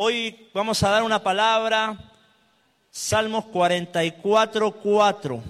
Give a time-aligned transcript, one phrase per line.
[0.00, 1.98] Hoy vamos a dar una palabra,
[2.88, 5.42] Salmos 44, 4,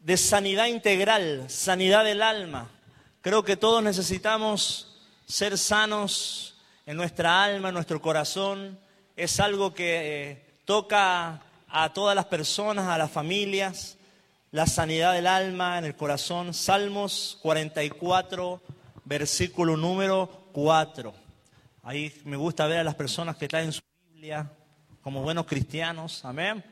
[0.00, 2.68] de sanidad integral, sanidad del alma.
[3.22, 8.78] Creo que todos necesitamos ser sanos en nuestra alma, en nuestro corazón.
[9.16, 13.96] Es algo que eh, toca a todas las personas, a las familias,
[14.50, 16.52] la sanidad del alma, en el corazón.
[16.52, 18.60] Salmos 44,
[19.06, 21.23] versículo número 4.
[21.86, 24.50] Ahí me gusta ver a las personas que traen su Biblia
[25.02, 26.24] como buenos cristianos.
[26.24, 26.64] Amén.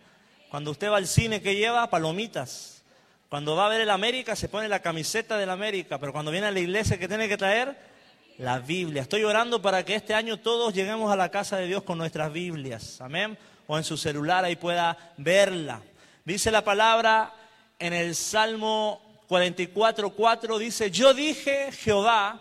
[0.51, 1.91] Cuando usted va al cine, ¿qué lleva?
[1.91, 2.83] Palomitas.
[3.29, 5.99] Cuando va a ver el América, se pone la camiseta del América.
[5.99, 7.77] Pero cuando viene a la iglesia, ¿qué tiene que traer?
[8.39, 9.03] La Biblia.
[9.03, 12.33] Estoy orando para que este año todos lleguemos a la casa de Dios con nuestras
[12.33, 12.99] Biblias.
[13.03, 13.37] Amén.
[13.67, 15.83] O en su celular ahí pueda verla.
[16.25, 17.35] Dice la palabra
[17.79, 22.41] en el Salmo 44.4, dice, yo dije, Jehová,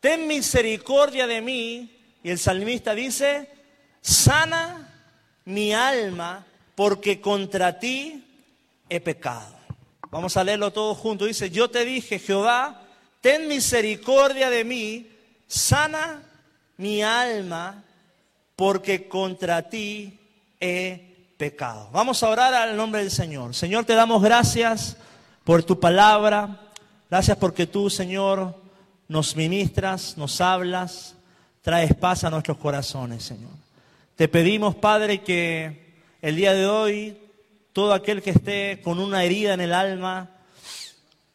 [0.00, 1.94] ten misericordia de mí.
[2.22, 3.48] Y el salmista dice,
[4.00, 4.88] sana
[5.44, 8.24] mi alma porque contra ti
[8.88, 9.56] he pecado.
[10.10, 11.26] Vamos a leerlo todo junto.
[11.26, 12.82] Dice, yo te dije, Jehová,
[13.20, 15.10] ten misericordia de mí,
[15.46, 16.22] sana
[16.76, 17.84] mi alma
[18.56, 20.18] porque contra ti
[20.60, 21.88] he pecado.
[21.92, 23.54] Vamos a orar al nombre del Señor.
[23.54, 24.96] Señor, te damos gracias
[25.44, 26.60] por tu palabra.
[27.10, 28.54] Gracias porque tú, Señor,
[29.08, 31.16] nos ministras, nos hablas,
[31.62, 33.50] traes paz a nuestros corazones, Señor.
[34.14, 37.16] Te pedimos, Padre, que el día de hoy
[37.78, 40.30] todo aquel que esté con una herida en el alma,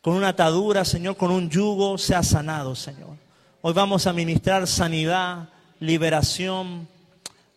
[0.01, 3.15] con una atadura, Señor, con un yugo, sea sanado, Señor.
[3.61, 5.47] Hoy vamos a ministrar sanidad,
[5.79, 6.85] liberación,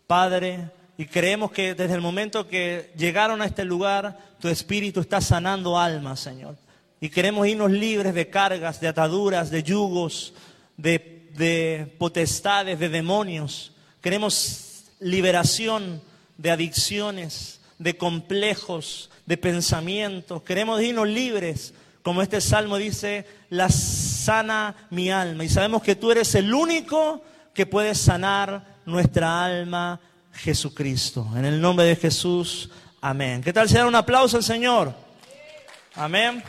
[0.07, 5.19] Padre, y creemos que desde el momento que llegaron a este lugar, tu Espíritu está
[5.19, 6.55] sanando almas, Señor.
[6.99, 10.33] Y queremos irnos libres de cargas, de ataduras, de yugos,
[10.77, 13.71] de, potestades, de demonios.
[14.01, 16.01] Queremos liberación
[16.37, 20.41] de adicciones, de complejos, de pensamientos.
[20.41, 25.43] Queremos irnos libres, como este salmo dice, la sana mi alma.
[25.43, 27.21] Y sabemos que tú eres el único
[27.53, 29.99] que puede sanar nuestra alma,
[30.33, 31.27] Jesucristo.
[31.35, 32.69] En el nombre de Jesús,
[33.01, 33.41] amén.
[33.43, 34.93] ¿Qué tal si un aplauso al Señor?
[35.95, 36.43] Amén.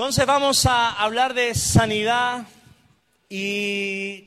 [0.00, 2.46] Entonces vamos a hablar de sanidad
[3.28, 4.24] y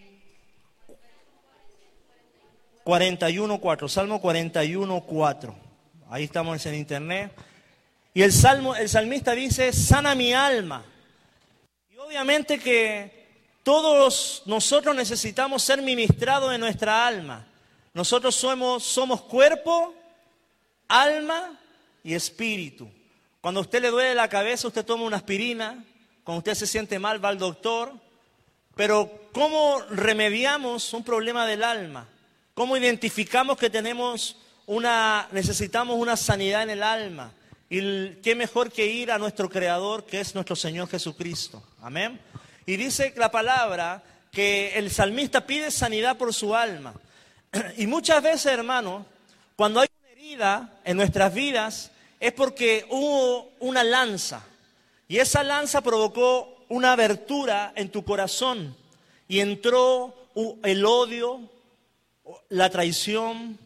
[2.85, 5.55] 41.4, Salmo 41.4.
[6.11, 7.31] Ahí estamos en internet.
[8.13, 10.85] Y el salmo, el salmista dice, sana mi alma.
[11.91, 13.25] Y obviamente que
[13.63, 17.47] todos nosotros necesitamos ser ministrados en nuestra alma.
[17.95, 19.95] Nosotros somos, somos cuerpo,
[20.87, 21.59] alma
[22.03, 22.87] y espíritu.
[23.43, 25.83] Cuando usted le duele la cabeza, usted toma una aspirina.
[26.23, 27.91] Cuando usted se siente mal, va al doctor.
[28.73, 32.07] Pero ¿cómo remediamos un problema del alma?
[32.53, 37.33] ¿Cómo identificamos que tenemos una, necesitamos una sanidad en el alma?
[37.69, 41.61] Y qué mejor que ir a nuestro Creador, que es nuestro Señor Jesucristo.
[41.81, 42.21] Amén.
[42.65, 44.01] Y dice la palabra
[44.31, 46.93] que el salmista pide sanidad por su alma.
[47.75, 49.05] Y muchas veces, hermano,
[49.57, 51.91] cuando hay una herida en nuestras vidas,
[52.23, 54.45] es porque hubo una lanza
[55.09, 58.77] y esa lanza provocó una abertura en tu corazón
[59.27, 60.29] y entró
[60.63, 61.41] el odio,
[62.47, 63.59] la traición,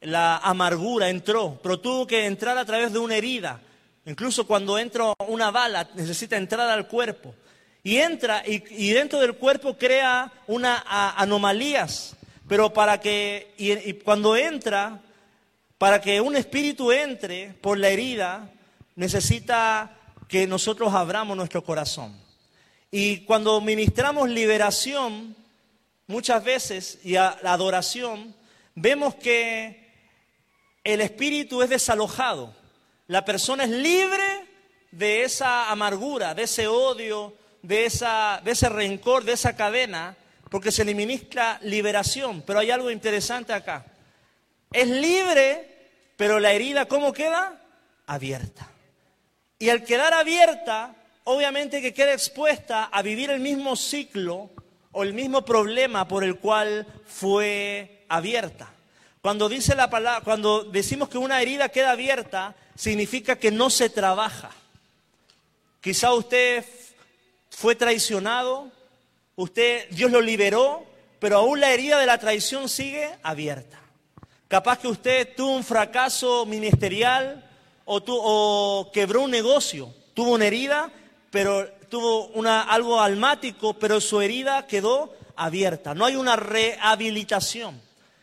[0.00, 3.60] la amargura entró, pero tuvo que entrar a través de una herida.
[4.04, 7.32] Incluso cuando entra una bala necesita entrar al cuerpo.
[7.84, 12.16] Y entra y, dentro del cuerpo crea unas anomalías.
[12.48, 15.00] Pero para que, y cuando entra,
[15.82, 18.48] para que un espíritu entre por la herida,
[18.94, 19.98] necesita
[20.28, 22.16] que nosotros abramos nuestro corazón.
[22.92, 25.34] Y cuando ministramos liberación,
[26.06, 28.32] muchas veces, y la adoración,
[28.76, 29.90] vemos que
[30.84, 32.54] el espíritu es desalojado.
[33.08, 34.46] La persona es libre
[34.92, 40.16] de esa amargura, de ese odio, de, esa, de ese rencor, de esa cadena,
[40.48, 42.40] porque se le ministra liberación.
[42.46, 43.84] Pero hay algo interesante acá.
[44.70, 45.71] Es libre
[46.22, 47.60] pero la herida, ¿cómo queda?
[48.06, 48.68] Abierta.
[49.58, 54.50] Y al quedar abierta, obviamente que queda expuesta a vivir el mismo ciclo
[54.92, 58.72] o el mismo problema por el cual fue abierta.
[59.20, 63.90] Cuando dice la palabra, cuando decimos que una herida queda abierta, significa que no se
[63.90, 64.52] trabaja.
[65.80, 66.64] Quizá usted
[67.50, 68.70] fue traicionado,
[69.34, 70.86] usted Dios lo liberó,
[71.18, 73.81] pero aún la herida de la traición sigue abierta.
[74.52, 77.42] Capaz que usted tuvo un fracaso ministerial
[77.86, 80.92] o, quebró un negocio, tuvo una herida,
[81.30, 87.80] pero tuvo una, algo almático, pero su herida quedó abierta, no hay una rehabilitación.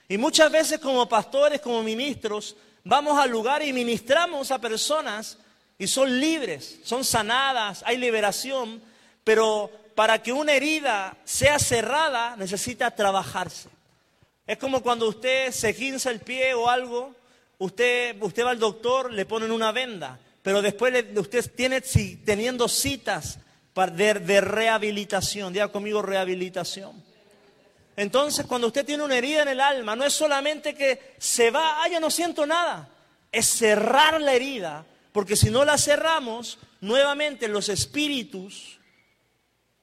[0.07, 5.39] Y muchas veces como pastores, como ministros, vamos al lugar y ministramos a personas
[5.79, 8.83] y son libres, son sanadas, hay liberación,
[9.23, 13.78] pero para que una herida sea cerrada necesita trabajarse.
[14.49, 17.13] Es como cuando usted se ginza el pie o algo,
[17.59, 23.37] usted, usted va al doctor, le ponen una venda, pero después usted tiene teniendo citas
[23.93, 27.03] de, de rehabilitación, diga conmigo rehabilitación.
[27.95, 31.83] Entonces, cuando usted tiene una herida en el alma, no es solamente que se va,
[31.83, 32.89] ah, ya no siento nada,
[33.31, 38.79] es cerrar la herida, porque si no la cerramos, nuevamente los espíritus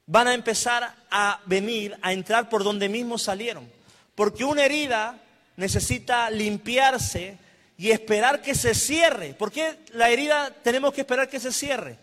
[0.07, 3.76] van a empezar a venir, a entrar por donde mismo salieron.
[4.17, 5.19] Porque una herida
[5.57, 7.37] necesita limpiarse
[7.77, 9.35] y esperar que se cierre.
[9.35, 11.99] ¿Por qué la herida tenemos que esperar que se cierre?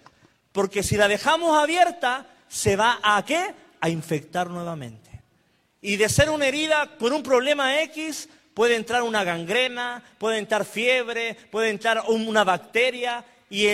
[0.52, 3.52] Porque si la dejamos abierta, se va a qué?
[3.80, 5.10] A infectar nuevamente.
[5.82, 10.64] Y de ser una herida por un problema X, puede entrar una gangrena, puede entrar
[10.64, 13.24] fiebre, puede entrar una bacteria.
[13.50, 13.66] Y,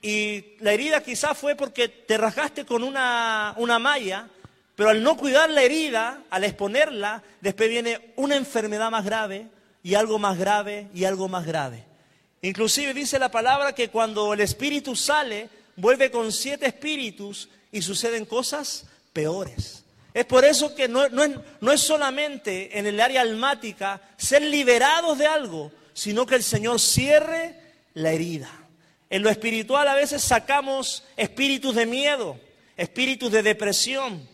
[0.00, 4.30] y la herida quizás fue porque te rajaste con una, una malla,
[4.80, 9.46] pero al no cuidar la herida, al exponerla, después viene una enfermedad más grave
[9.82, 11.84] y algo más grave y algo más grave.
[12.40, 18.24] Inclusive dice la palabra que cuando el espíritu sale, vuelve con siete espíritus y suceden
[18.24, 19.84] cosas peores.
[20.14, 25.70] Es por eso que no, es, solamente en el área almática ser liberados de algo,
[25.92, 27.54] sino que el Señor cierre
[27.92, 28.50] la herida.
[29.10, 32.40] En lo espiritual a veces sacamos espíritus de miedo,
[32.78, 34.29] espíritus de depresión,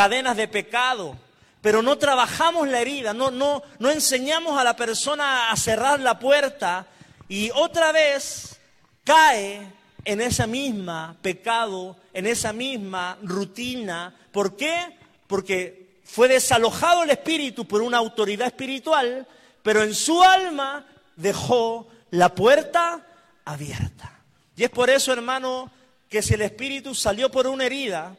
[0.00, 1.14] cadenas de pecado,
[1.60, 6.18] pero no trabajamos la herida, no, no, no enseñamos a la persona a cerrar la
[6.18, 6.86] puerta
[7.28, 8.58] y otra vez
[9.04, 9.70] cae
[10.06, 14.14] en esa misma pecado, en esa misma rutina.
[14.32, 14.96] ¿Por qué?
[15.26, 19.28] porque fue desalojado el espíritu por una autoridad espiritual,
[19.62, 23.06] pero en su alma dejó la puerta
[23.44, 24.22] abierta.
[24.56, 25.70] Y es por eso, hermano,
[26.08, 28.16] que si el espíritu salió por una herida,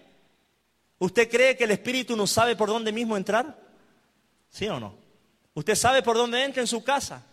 [1.02, 3.58] ¿usted cree que el espíritu no sabe por dónde mismo entrar?
[4.50, 4.96] ¿Sí o no?
[5.56, 7.24] Usted sabe por dónde entra en su casa.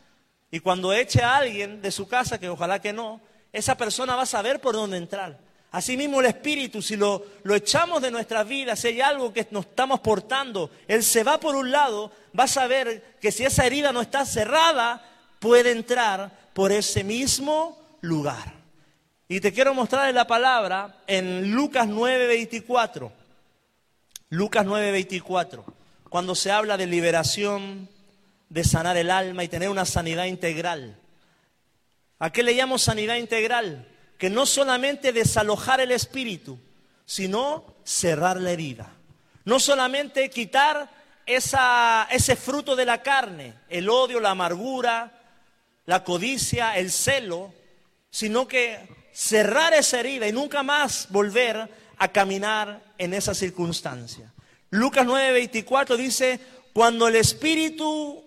[0.50, 3.20] Y cuando eche a alguien de su casa, que ojalá que no,
[3.52, 5.38] esa persona va a saber por dónde entrar.
[5.70, 7.22] Asimismo el Espíritu, si lo,
[7.54, 11.54] echamos de nuestras vidas, si hay algo que nos estamos portando, Él se va por
[11.54, 15.06] un lado, va a saber que si esa herida no está cerrada,
[15.38, 18.54] puede entrar por ese mismo lugar.
[19.28, 23.12] Y te quiero mostrar en la palabra en Lucas 9:24.
[24.30, 25.64] Lucas 9:24,
[26.08, 27.88] cuando se habla de liberación,
[28.48, 30.98] de sanar el alma y tener una sanidad integral.
[32.18, 33.86] ¿A qué le llamo sanidad integral?
[34.18, 36.58] que no solamente desalojar el espíritu,
[37.06, 38.92] sino cerrar la herida.
[39.44, 40.90] No solamente quitar
[41.24, 45.12] ese fruto de la carne, el odio, la amargura,
[45.86, 47.54] la codicia, el celo,
[48.10, 48.78] sino que
[49.12, 54.32] cerrar esa herida y nunca más volver a caminar en esa circunstancia.
[54.70, 56.40] Lucas 9:24 dice,
[56.72, 58.24] cuando el espíritu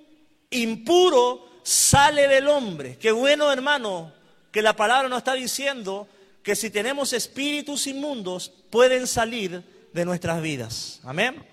[0.49, 4.13] impuro sale del hombre, qué bueno hermano,
[4.51, 6.07] que la palabra nos está diciendo
[6.43, 9.63] que si tenemos espíritus inmundos pueden salir
[9.93, 10.99] de nuestras vidas.
[11.03, 11.45] Amén.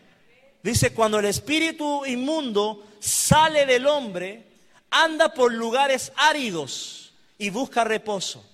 [0.63, 4.47] Dice, cuando el espíritu inmundo sale del hombre,
[4.91, 8.45] anda por lugares áridos y busca reposo.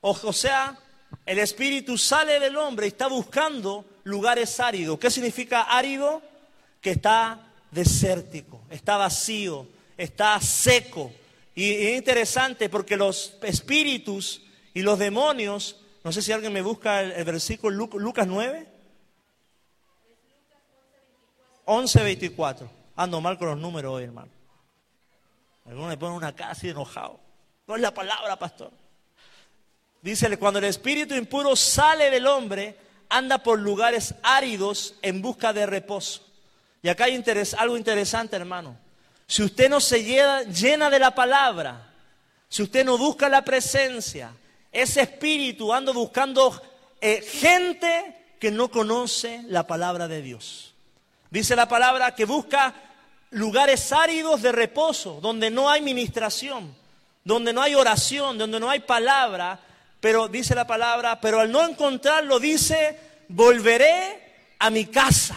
[0.00, 0.78] O sea,
[1.26, 4.98] el espíritu sale del hombre y está buscando lugares áridos.
[4.98, 6.22] ¿Qué significa árido?
[6.80, 11.12] Que está desértico, está vacío, está seco,
[11.54, 17.02] y es interesante porque los espíritus y los demonios, no sé si alguien me busca
[17.02, 18.66] el, versículo Lucas 9.
[21.66, 22.68] 11.24.
[22.96, 24.30] Ando mal con los números hoy, hermano.
[25.66, 27.20] Algunos le ponen una casa y enojado.
[27.66, 28.72] No es la palabra, pastor.
[30.02, 32.76] Dice, cuando el espíritu impuro sale del hombre,
[33.08, 36.22] anda por lugares áridos en busca de reposo.
[36.82, 37.22] Y acá hay
[37.58, 38.76] algo interesante, hermano.
[39.26, 41.92] Si usted no se llena, de la palabra,
[42.48, 44.32] si usted no busca la presencia,
[44.72, 46.60] ese espíritu anda buscando
[47.00, 50.74] eh, gente que no conoce la palabra de Dios.
[51.30, 52.74] Dice la palabra que busca
[53.30, 56.74] lugares áridos de reposo, donde no hay ministración,
[57.22, 59.60] donde no hay oración, donde no hay palabra,
[60.00, 65.36] pero dice la palabra, pero al no encontrarlo dice, volveré a mi casa.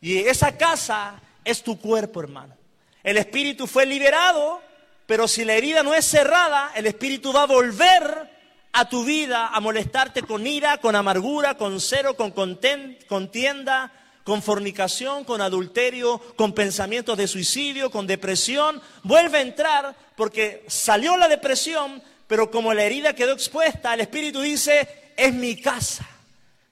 [0.00, 2.56] Y esa casa es tu cuerpo, hermano.
[3.02, 4.60] El espíritu fue liberado,
[5.06, 8.30] pero si la herida no es cerrada, el espíritu va a volver
[8.72, 13.92] a tu vida a molestarte con ira, con amargura, con cero, con contienda,
[14.24, 21.16] con fornicación, con adulterio, con pensamientos de suicidio, con depresión, vuelve a entrar porque salió
[21.16, 26.08] la depresión, pero como la herida quedó expuesta, el Espíritu dice, es mi casa.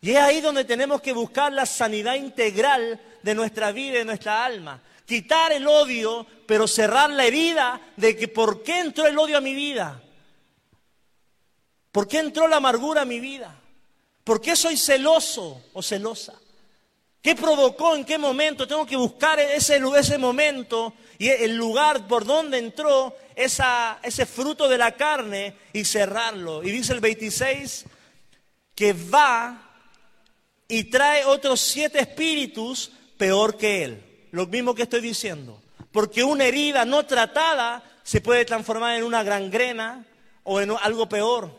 [0.01, 4.05] Y es ahí donde tenemos que buscar la sanidad integral de nuestra vida y de
[4.05, 4.81] nuestra alma.
[5.05, 9.41] Quitar el odio, pero cerrar la herida de que por qué entró el odio a
[9.41, 10.01] mi vida.
[11.91, 13.53] ¿Por qué entró la amargura a mi vida?
[14.23, 16.35] ¿Por qué soy celoso o celosa?
[17.21, 17.97] ¿Qué provocó?
[17.97, 18.69] ¿En qué momento?
[18.69, 24.69] Tengo que buscar ese, ese momento y el lugar por donde entró esa, ese fruto
[24.69, 26.63] de la carne y cerrarlo.
[26.65, 27.85] Y dice el 26
[28.75, 29.63] que va
[30.67, 34.05] y trae otros siete espíritus peor que él.
[34.33, 35.63] Lo mismo que estoy diciendo.
[35.93, 40.05] Porque una herida no tratada se puede transformar en una gangrena
[40.43, 41.51] o en algo peor.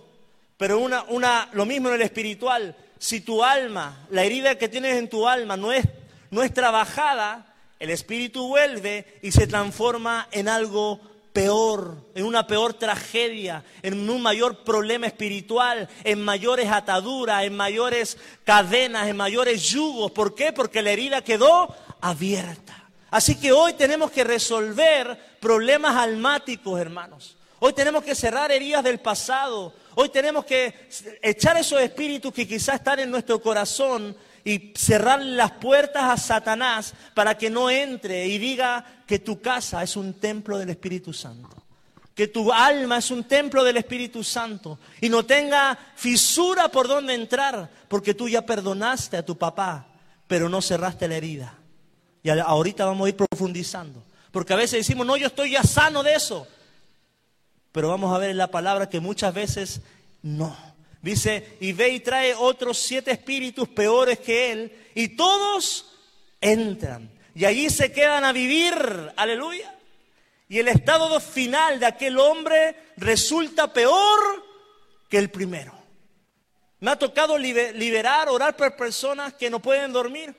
[0.57, 2.75] Pero una, una, lo mismo en el espiritual.
[2.97, 5.85] Si tu alma, la herida que tienes en tu alma no es,
[6.29, 10.99] no es trabajada, el espíritu vuelve y se transforma en algo
[11.33, 18.17] peor, en una peor tragedia, en un mayor problema espiritual, en mayores ataduras, en mayores
[18.43, 20.11] cadenas, en mayores yugos.
[20.11, 20.53] ¿Por qué?
[20.53, 22.89] Porque la herida quedó abierta.
[23.11, 27.37] Así que hoy tenemos que resolver problemas almáticos, hermanos.
[27.59, 29.73] Hoy tenemos que cerrar heridas del pasado.
[29.95, 30.87] Hoy tenemos que
[31.21, 36.93] echar esos espíritus que quizás están en nuestro corazón y cerrar las puertas a Satanás
[37.13, 41.57] para que no entre y diga que tu casa es un templo del Espíritu Santo.
[42.15, 47.13] Que tu alma es un templo del Espíritu Santo y no tenga fisura por donde
[47.13, 49.87] entrar, porque tú ya perdonaste a tu papá,
[50.27, 51.55] pero no cerraste la herida.
[52.21, 54.03] Y ahorita vamos a ir profundizando.
[54.31, 56.47] Porque a veces decimos, no, yo estoy ya sano de eso.
[57.71, 59.81] Pero vamos a ver en la palabra que muchas veces
[60.21, 60.55] no.
[61.01, 65.97] Dice, y ve y trae otros siete espíritus peores que él, y todos
[66.41, 67.09] entran.
[67.33, 68.73] Y allí se quedan a vivir,
[69.15, 69.75] aleluya.
[70.49, 74.45] Y el estado final de aquel hombre resulta peor
[75.07, 75.73] que el primero.
[76.79, 80.35] Me ha tocado liberar, orar por personas que no pueden dormir.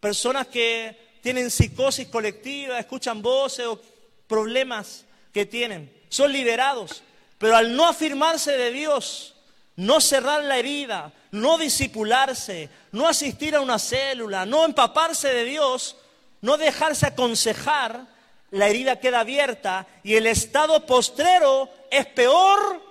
[0.00, 3.80] Personas que tienen psicosis colectiva, escuchan voces o
[4.26, 5.92] problemas que tienen.
[6.08, 7.02] Son liberados.
[7.38, 9.36] Pero al no afirmarse de Dios,
[9.78, 15.96] no cerrar la herida, no disipularse, no asistir a una célula, no empaparse de Dios,
[16.40, 18.06] no dejarse aconsejar,
[18.50, 22.82] la herida queda abierta y el estado postrero es peor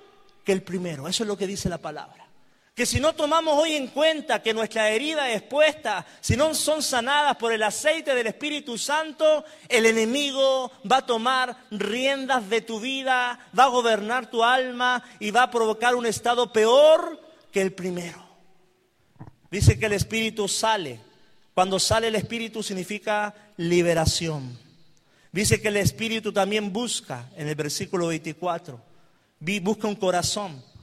[0.45, 1.09] que el primero.
[1.09, 2.26] Eso es lo que dice la palabra
[2.77, 7.35] que si no tomamos hoy en cuenta que nuestra herida expuesta, si no son sanadas
[7.37, 13.39] por el aceite del Espíritu Santo, el enemigo va a tomar riendas de tu vida,
[13.57, 17.19] va a gobernar tu alma y va a provocar un estado peor
[17.51, 18.23] que el primero.
[19.49, 20.99] Dice que el Espíritu sale.
[21.55, 24.55] Cuando sale el Espíritu significa liberación.
[25.31, 28.79] Dice que el Espíritu también busca, en el versículo 24,
[29.39, 30.76] busca un corazón.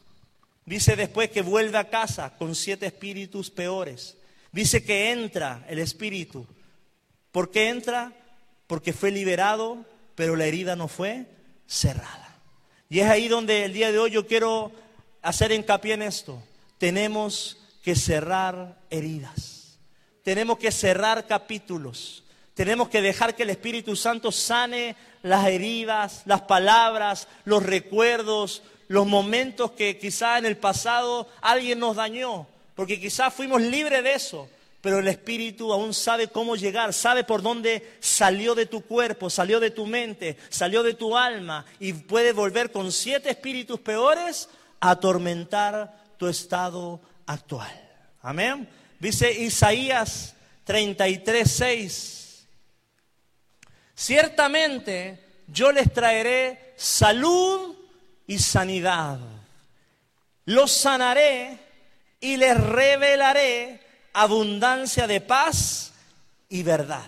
[0.67, 4.17] Dice después que vuelve a casa con siete espíritus peores.
[4.53, 6.47] Dice que entra el espíritu.
[7.33, 8.13] ¿Por qué entra?
[8.67, 11.27] Porque fue liberado, pero la herida no fue
[11.67, 12.39] cerrada.
[12.89, 14.73] Y es ahí donde el día de hoy yo quiero
[15.21, 16.43] hacer hincapié en esto.
[16.79, 19.79] Tenemos que cerrar heridas.
[20.23, 22.25] Tenemos que cerrar capítulos.
[22.55, 29.07] Tenemos que dejar que el Espíritu Santo sane las heridas, las palabras, los recuerdos, los
[29.07, 34.49] momentos que quizá en el pasado alguien nos dañó, porque quizá fuimos libres de eso,
[34.81, 39.59] pero el Espíritu aún sabe cómo llegar, sabe por dónde salió de tu cuerpo, salió
[39.59, 44.49] de tu mente, salió de tu alma y puede volver con siete espíritus peores
[44.81, 47.73] a atormentar tu estado actual.
[48.21, 48.69] Amén.
[48.99, 52.47] Dice Isaías 33, 6.
[53.95, 57.77] Ciertamente yo les traeré salud
[58.27, 59.19] y sanidad.
[60.47, 61.59] Los sanaré
[62.21, 63.81] y les revelaré
[64.13, 65.93] abundancia de paz
[66.49, 67.05] y verdad.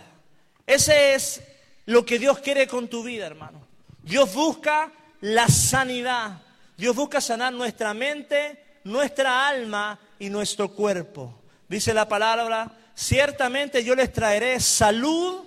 [0.66, 1.42] Ese es
[1.86, 3.60] lo que Dios quiere con tu vida, hermano.
[4.02, 6.42] Dios busca la sanidad.
[6.76, 11.42] Dios busca sanar nuestra mente, nuestra alma y nuestro cuerpo.
[11.68, 15.44] Dice la palabra, ciertamente yo les traeré salud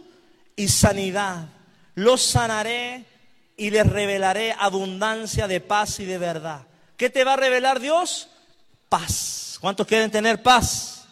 [0.55, 1.47] y sanidad.
[1.95, 3.05] Los sanaré
[3.59, 6.61] y les revelaré abundancia de paz y de verdad.
[6.95, 8.29] ¿Qué te va a revelar Dios?
[8.87, 9.57] Paz.
[9.59, 11.05] ¿Cuántos quieren tener paz?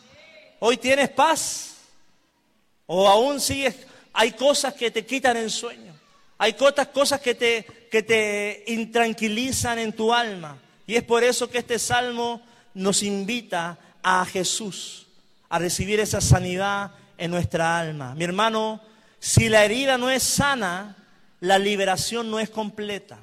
[0.59, 1.75] ¿Hoy tienes paz?
[2.85, 3.75] ¿O aún sigues?
[4.13, 5.93] Hay cosas que te quitan el sueño.
[6.37, 10.57] Hay otras cosas que te, que te intranquilizan en tu alma.
[10.87, 12.41] Y es por eso que este salmo
[12.73, 15.05] nos invita a Jesús,
[15.49, 18.15] a recibir esa sanidad en nuestra alma.
[18.15, 18.79] Mi hermano,
[19.19, 20.95] si la herida no es sana,
[21.39, 23.19] la liberación no es completa.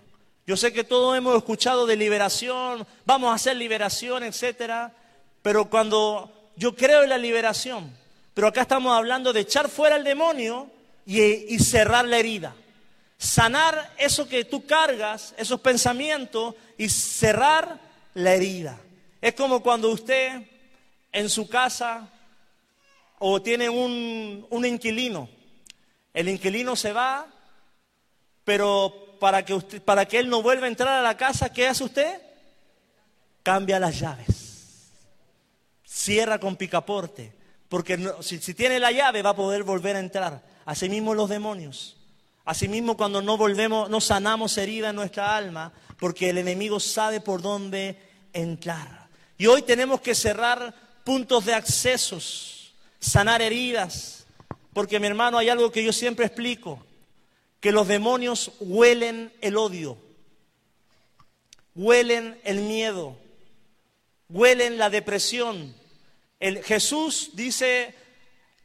[0.47, 4.93] Yo sé que todos hemos escuchado de liberación, vamos a hacer liberación, etcétera,
[5.41, 7.97] pero cuando yo creo en la liberación,
[8.35, 10.71] pero acá estamos hablando de echar fuera el demonio
[11.07, 12.55] y, cerrar la herida.
[13.17, 17.81] Sanar eso que tú cargas, esos pensamientos y cerrar
[18.13, 18.79] la herida.
[19.23, 20.43] Es como cuando usted
[21.13, 22.11] en su casa
[23.19, 25.29] o tiene un, un inquilino.
[26.13, 27.27] El inquilino se va,
[28.45, 31.67] pero para que, usted, para que él no vuelva a entrar a la casa, ¿qué
[31.67, 32.21] hace usted?
[33.43, 34.91] Cambia las llaves.
[35.85, 37.33] Cierra con picaporte.
[37.69, 40.43] Porque si, tiene la llave va a poder volver a entrar.
[40.65, 41.97] Asimismo los demonios.
[42.45, 47.41] Asimismo cuando no volvemos, no sanamos herida en nuestra alma, porque el enemigo sabe por
[47.41, 47.99] dónde
[48.35, 49.09] entrar.
[49.39, 50.75] Y hoy tenemos que cerrar
[51.05, 54.27] puntos de accesos, sanar heridas,
[54.75, 56.85] porque mi hermano hay algo que yo siempre explico,
[57.65, 59.97] que los demonios huelen el odio,
[61.75, 63.17] huelen el miedo,
[64.29, 65.75] huelen la depresión.
[66.41, 67.95] El Jesús dice,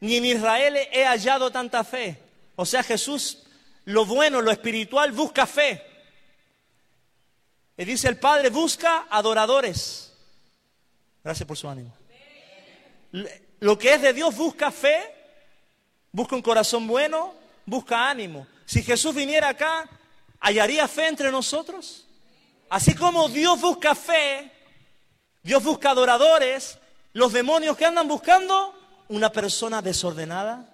[0.00, 2.18] ni en Israel he hallado tanta fe.
[2.56, 3.38] O sea, Jesús,
[3.86, 5.82] lo bueno, lo espiritual, busca fe.
[7.78, 10.12] Y dice el Padre, busca adoradores.
[11.24, 11.96] Gracias por su ánimo.
[13.60, 15.10] Lo que es de Dios busca fe,
[16.12, 18.46] busca un corazón bueno, busca ánimo.
[18.70, 19.88] Si Jesús viniera acá,
[20.38, 22.06] ¿hallaría fe entre nosotros?
[22.68, 24.48] Así como Dios busca fe,
[25.42, 26.78] Dios busca adoradores,
[27.12, 28.72] los demonios que andan buscando
[29.08, 30.68] una persona desordenada,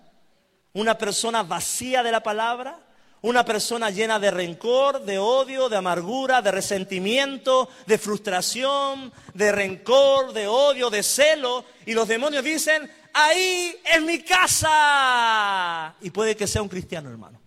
[0.74, 2.78] una persona vacía de la palabra,
[3.22, 10.34] una persona llena de rencor, de odio, de amargura, de resentimiento, de frustración, de rencor,
[10.34, 11.64] de odio, de celo.
[11.86, 15.94] Y los demonios dicen, ahí es mi casa.
[16.02, 17.45] Y puede que sea un cristiano, hermano.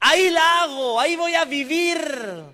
[0.00, 2.44] Ahí la hago, ahí voy a vivir.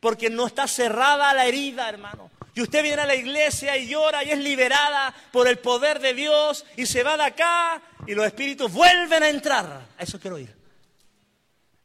[0.00, 2.30] Porque no está cerrada la herida, hermano.
[2.54, 6.12] Y usted viene a la iglesia y llora y es liberada por el poder de
[6.12, 9.86] Dios y se va de acá y los espíritus vuelven a entrar.
[9.96, 10.52] A eso quiero ir.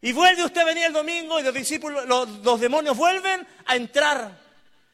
[0.01, 4.41] Y vuelve usted a venir el domingo y los discípulos, los, demonios vuelven a entrar.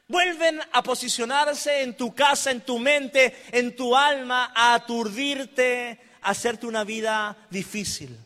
[0.06, 6.30] Vuelven a posicionarse en tu casa, en tu mente, en tu alma, a aturdirte, a
[6.30, 8.18] hacerte una vida difícil.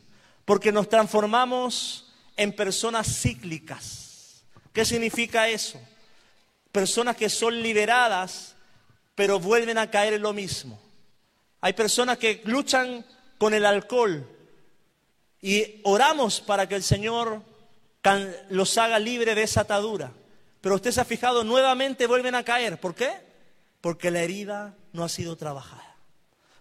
[0.45, 4.43] Porque nos transformamos en personas cíclicas.
[4.71, 5.81] ¿Qué significa eso?
[6.71, 8.55] Personas que son liberadas,
[9.15, 10.79] pero vuelven a caer en lo mismo.
[11.61, 13.05] Hay personas que luchan
[13.37, 14.29] con el alcohol,
[15.45, 17.43] y oramos para que el Señor
[18.49, 20.11] los haga libre de esa atadura.
[20.59, 22.79] Pero usted se ha fijado, nuevamente vuelven a caer.
[22.79, 23.11] ¿Por qué?
[23.79, 25.97] Porque la herida no ha sido trabajada.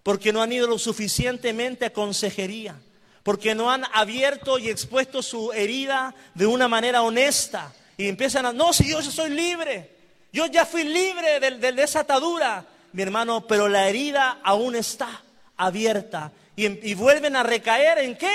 [0.03, 2.79] Porque no han ido lo suficientemente a consejería.
[3.25, 7.73] Porque no han abierto y expuesto su herida de una manera honesta.
[7.97, 9.91] Y empiezan a, no, si yo soy libre.
[10.33, 12.65] Yo ya fui libre de, de, esa atadura.
[12.93, 15.23] Mi hermano, pero la herida aún está
[15.57, 16.31] abierta.
[16.55, 18.31] Y, y vuelven a recaer en qué?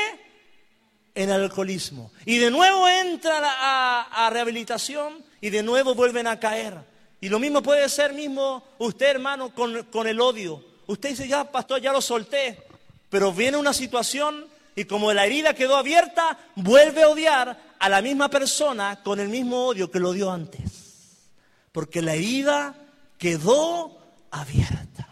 [1.16, 2.12] en el alcoholismo.
[2.26, 6.76] Y de nuevo entra a, rehabilitación y de nuevo vuelven a caer.
[7.22, 10.64] Y lo mismo puede ser mismo usted, hermano, con, con el odio.
[10.88, 12.64] Usted dice, ya, pastor, ya lo solté.
[13.10, 14.46] Pero viene una situación
[14.80, 19.28] y como la herida quedó abierta, vuelve a odiar a la misma persona con el
[19.28, 21.32] mismo odio que lo dio antes.
[21.74, 22.76] Porque la herida
[23.18, 24.00] quedó
[24.32, 25.06] abierta.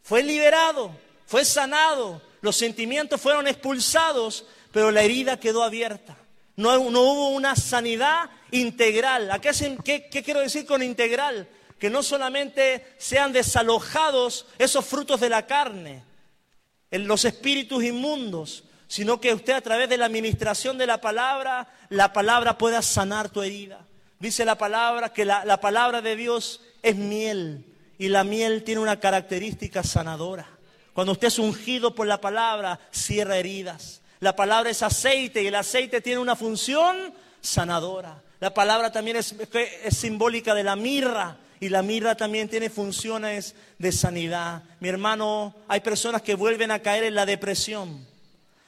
[0.00, 0.90] Fue liberado,
[1.26, 6.16] fue sanado, los sentimientos fueron expulsados, pero la herida quedó abierta.
[6.56, 9.30] No, hubo una sanidad integral.
[9.32, 11.46] ¿A qué, qué quiero decir con integral?
[11.78, 16.06] Que no solamente sean desalojados esos frutos de la carne,
[16.90, 22.12] los espíritus inmundos, sino que usted a través de la administración de la palabra, la
[22.12, 23.86] palabra pueda sanar tu herida.
[24.18, 27.64] Dice la palabra que la, la, palabra de Dios es miel
[27.98, 30.46] y la miel tiene una característica sanadora.
[30.94, 34.00] Cuando usted es ungido por la palabra, cierra heridas.
[34.20, 38.22] La palabra es aceite y el aceite tiene una función sanadora.
[38.40, 39.34] La palabra también es,
[39.90, 44.62] simbólica de la mirra y la mirra también tiene funciones de sanidad.
[44.80, 48.06] Mi hermano, hay personas que vuelven a caer en la depresión.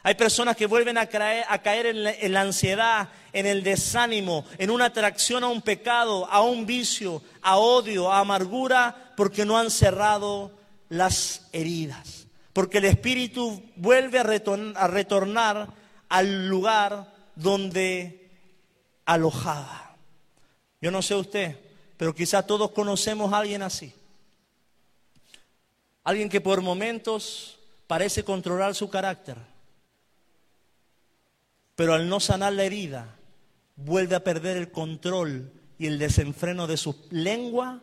[0.03, 5.45] Hay personas que vuelven a caer, en, la, ansiedad, en el desánimo, en una atracción
[5.45, 10.53] a un pecado, a un vicio, a odio, a amargura, porque no han cerrado
[10.89, 12.27] las heridas.
[12.53, 15.69] Porque el espíritu vuelve a, retornar
[16.09, 18.31] al lugar donde
[19.05, 19.97] alojaba.
[20.81, 21.57] Yo no sé usted,
[21.99, 23.93] pero quizá todos conocemos a alguien así.
[26.05, 29.37] Alguien que por momentos parece controlar su carácter,
[31.75, 33.17] pero al no sanar la herida,
[33.77, 37.83] vuelve a perder el control y el desenfreno de su lengua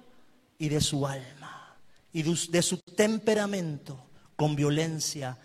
[0.57, 1.77] y de su alma
[2.11, 5.37] y de su temperamento con violencia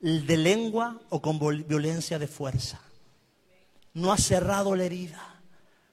[0.00, 2.80] de lengua o con violencia de fuerza.
[3.94, 5.27] No ha cerrado la herida,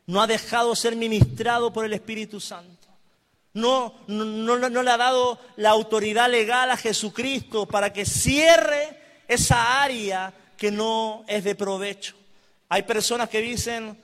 [0.07, 2.87] no ha dejado ser ministrado por el Espíritu Santo.
[3.53, 9.81] No, no, no, le ha dado la autoridad legal a Jesucristo para que cierre esa
[9.81, 12.15] área que no es de provecho.
[12.67, 13.97] Hay personas que dicen,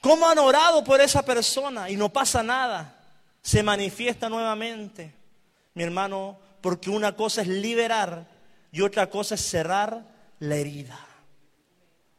[0.00, 1.90] ¿cómo han orado por esa persona?
[1.90, 3.00] Y no pasa nada.
[3.42, 5.12] Se manifiesta nuevamente.
[5.74, 8.26] Mi hermano, porque una cosa es liberar
[8.70, 10.04] y otra cosa es cerrar
[10.38, 10.98] la herida.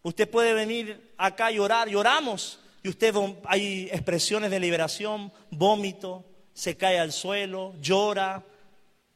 [0.04, 6.24] Usted puede venir acá y orar, y oramos, y usted hay expresiones de liberación, vómito,
[6.54, 8.46] se cae al suelo, llora,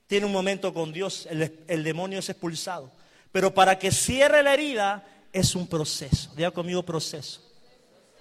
[0.08, 2.92] tiene un momento con Dios, el, el demonio es expulsado.
[3.32, 7.42] Pero para que cierre la herida es un proceso, diga conmigo proceso.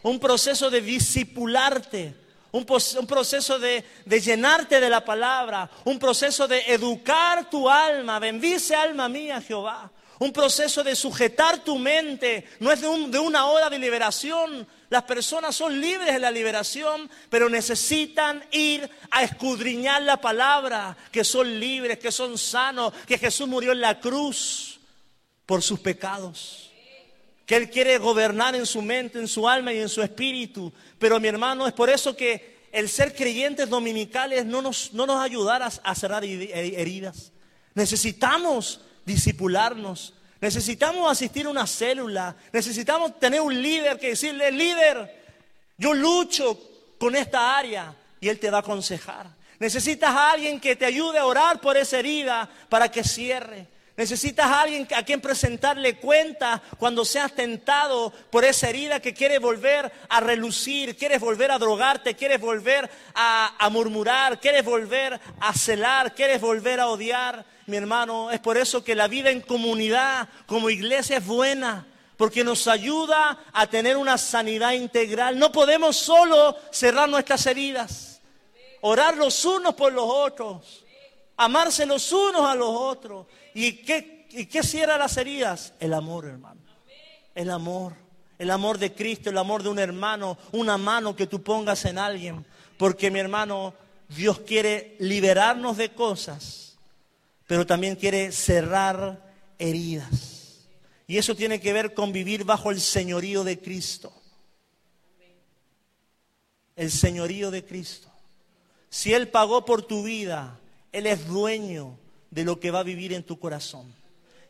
[0.04, 2.14] Un proceso de discipularte,
[2.52, 9.08] un, proceso de, llenarte de la palabra, un proceso de educar tu alma, bendice alma
[9.08, 14.68] mía Jehová, un proceso de sujetar tu mente, no es de una hora de liberación,
[14.90, 21.24] las personas son libres de la liberación, pero necesitan ir a escudriñar la palabra, que
[21.24, 24.80] son libres, que son sanos, que Jesús murió en la cruz
[25.46, 26.70] por sus pecados
[27.50, 30.72] que Él quiere gobernar en su mente, en su alma y en su espíritu.
[31.00, 35.20] Pero mi hermano, es por eso que el ser creyentes dominicales no nos, no nos
[35.20, 37.32] ayudará a cerrar heridas.
[37.74, 40.14] Necesitamos disipularnos.
[40.40, 42.34] Necesitamos asistir a una célula.
[42.52, 45.22] Necesitamos tener un líder que decirle, líder,
[45.76, 46.58] yo lucho
[46.98, 49.26] con esta área y Él te va a aconsejar.
[49.58, 53.66] Necesitas a alguien que te ayude a orar por esa herida para que cierre.
[53.96, 59.38] Necesitas a alguien a quien presentarle cuenta cuando seas tentado por esa herida que quiere
[59.38, 65.52] volver a relucir, quieres volver a drogarte, quieres volver a, a murmurar, quieres volver a
[65.52, 67.44] celar, quieres volver a odiar.
[67.70, 72.42] Mi hermano, es por eso que la vida en comunidad como iglesia es buena porque
[72.42, 75.38] nos ayuda a tener una sanidad integral.
[75.38, 78.20] No podemos solo cerrar nuestras heridas,
[78.80, 80.84] orar los unos por los otros,
[81.36, 83.26] amarse los unos a los otros.
[83.54, 85.72] ¿Y qué, y qué cierra las heridas?
[85.78, 86.60] El amor, hermano.
[87.36, 87.94] El amor.
[88.36, 91.98] El amor de Cristo, el amor de un hermano, una mano que tú pongas en
[91.98, 92.44] alguien.
[92.76, 93.74] Porque mi hermano,
[94.08, 96.69] Dios quiere liberarnos de cosas,
[97.50, 100.68] pero también quiere cerrar heridas.
[101.08, 104.12] Y eso tiene que ver con vivir bajo el señorío de Cristo.
[106.76, 108.08] El señorío de Cristo.
[108.88, 110.60] Si Él pagó por tu vida,
[110.92, 111.98] Él es dueño
[112.30, 113.92] de lo que va a vivir en tu corazón.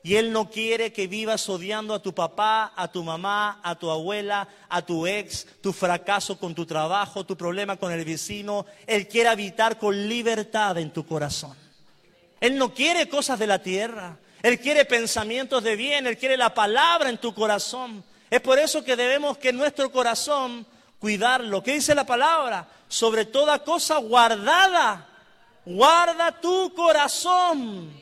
[0.02, 3.90] Y Él no quiere que vivas odiando a tu papá, a tu mamá, a tu
[3.90, 8.66] abuela, a tu ex, tu fracaso con tu trabajo, tu problema con el vecino.
[8.86, 11.69] Él quiere habitar con libertad en tu corazón.
[12.40, 14.16] Él no quiere cosas de la tierra.
[14.42, 16.06] Él quiere pensamientos de bien.
[16.06, 18.02] Él quiere la palabra en tu corazón.
[18.30, 20.66] Es por eso que debemos que nuestro corazón
[20.98, 21.62] cuidarlo.
[21.62, 22.66] ¿Qué dice la palabra?
[22.88, 25.06] Sobre toda cosa guardada
[25.64, 27.92] guarda tu corazón.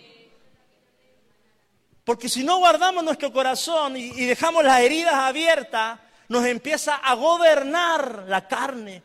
[2.05, 5.99] Porque si no guardamos nuestro corazón y, dejamos las heridas abiertas,
[6.29, 9.03] nos empieza a gobernar la carne.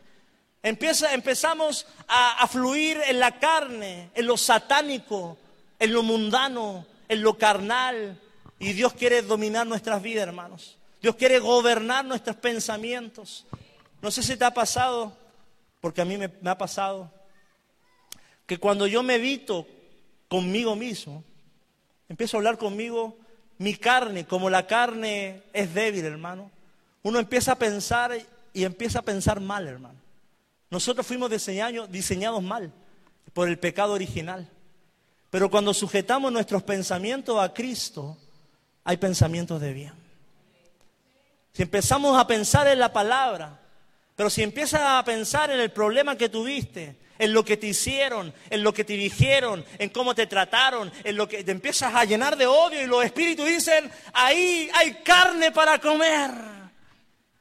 [0.64, 5.36] Empieza, empezamos a, fluir en la carne, en lo satánico,
[5.78, 8.18] en lo mundano, en lo carnal.
[8.58, 10.78] Y Dios quiere dominar nuestras vidas, hermanos.
[11.02, 13.44] Dios quiere gobernar nuestros pensamientos.
[14.00, 15.14] No sé si te ha pasado,
[15.82, 17.12] porque a mí me, me ha pasado
[18.46, 19.66] que cuando yo medito
[20.28, 21.22] conmigo mismo,
[22.08, 23.18] empiezo a hablar conmigo,
[23.58, 26.50] mi carne, como la carne es débil, hermano,
[27.02, 28.18] uno empieza a pensar
[28.54, 30.03] y empieza a pensar mal, hermano.
[30.74, 32.72] Nosotros fuimos diseñados, diseñados mal
[33.32, 34.50] por el pecado original.
[35.30, 38.18] Pero cuando sujetamos nuestros pensamientos a Cristo,
[38.82, 39.92] hay pensamientos de bien.
[41.52, 43.60] Si empezamos a pensar en la palabra,
[44.16, 48.34] pero si empiezas a pensar en el problema que tuviste, en lo que te hicieron,
[48.50, 52.04] en lo que te dijeron, en cómo te trataron, en lo que te empiezas a
[52.04, 56.63] llenar de odio y los espíritus dicen, ahí hay carne para comer.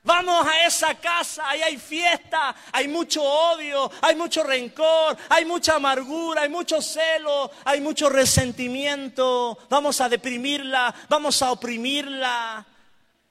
[0.06, 5.76] Vamos a esa casa, ahí hay fiesta, hay mucho odio, hay mucho rencor, hay mucha
[5.76, 9.58] amargura, hay mucho celo, hay mucho resentimiento.
[9.70, 12.66] Vamos a deprimirla, vamos a oprimirla.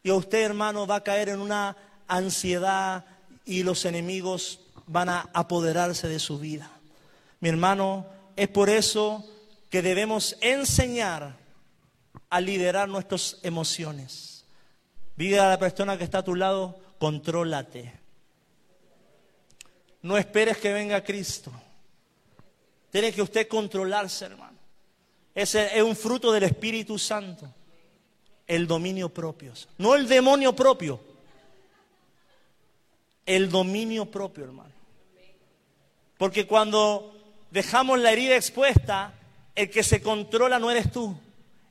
[0.02, 1.76] Y usted, hermano, va a caer en una
[2.08, 3.04] ansiedad
[3.44, 6.70] y los enemigos van a apoderarse de su vida.
[7.40, 9.24] Mi hermano, es por eso
[9.68, 11.36] que debemos enseñar
[12.30, 14.31] a liderar nuestras emociones.
[15.22, 17.92] Diga a la persona que está a tu lado, contrólate.
[20.02, 21.52] No esperes que venga Cristo.
[22.90, 24.58] Tiene que usted controlarse, hermano.
[25.32, 27.48] Ese es un fruto del Espíritu Santo.
[28.48, 29.52] El dominio propio.
[29.78, 30.98] No el demonio propio.
[33.24, 34.72] El dominio propio, hermano.
[36.18, 37.14] Porque cuando
[37.52, 39.14] dejamos la herida expuesta,
[39.54, 41.16] el que se controla no eres tú.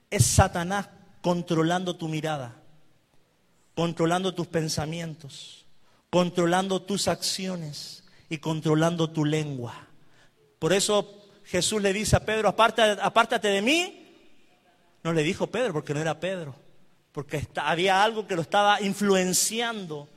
[0.10, 0.88] Es Satanás
[1.22, 2.61] controlando tu mirada,
[3.76, 5.66] controlando tus pensamientos,
[6.10, 9.88] controlando tus acciones y controlando tu lengua.
[10.60, 13.98] Por eso Jesús le dice a Pedro, apártate, de mí.
[15.04, 16.56] No le dijo Pedro porque no era Pedro,
[17.12, 20.08] porque había algo que lo estaba influenciando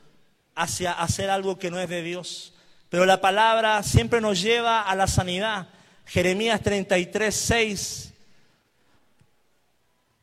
[0.54, 2.54] hacia hacer algo que no es de Dios.
[2.90, 5.68] Pero la palabra siempre nos lleva a la sanidad.
[6.06, 8.12] Jeremías 33, 6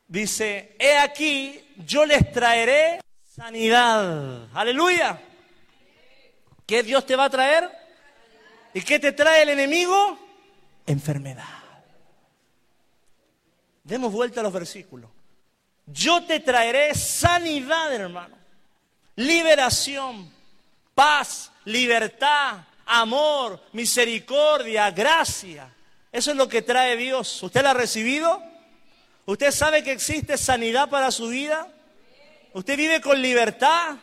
[0.07, 2.99] dice, he aquí, yo les traeré
[3.35, 4.47] sanidad.
[4.53, 5.21] Aleluya.
[6.65, 7.69] ¿Qué Dios te va a traer?
[8.73, 10.19] ¿Y qué te trae el enemigo?
[10.85, 11.45] Enfermedad.
[13.83, 15.09] Demos vuelta a los versículos.
[15.85, 18.35] Yo te traeré sanidad, hermano.
[19.15, 20.31] Liberación,
[20.93, 25.73] paz, libertad, amor, misericordia, gracia.
[26.11, 27.41] Eso es lo que trae Dios.
[27.43, 28.43] ¿Usted la ha recibido?
[29.25, 31.67] ¿Usted sabe que existe sanidad para su vida?
[32.53, 33.97] ¿Usted vive con libertad?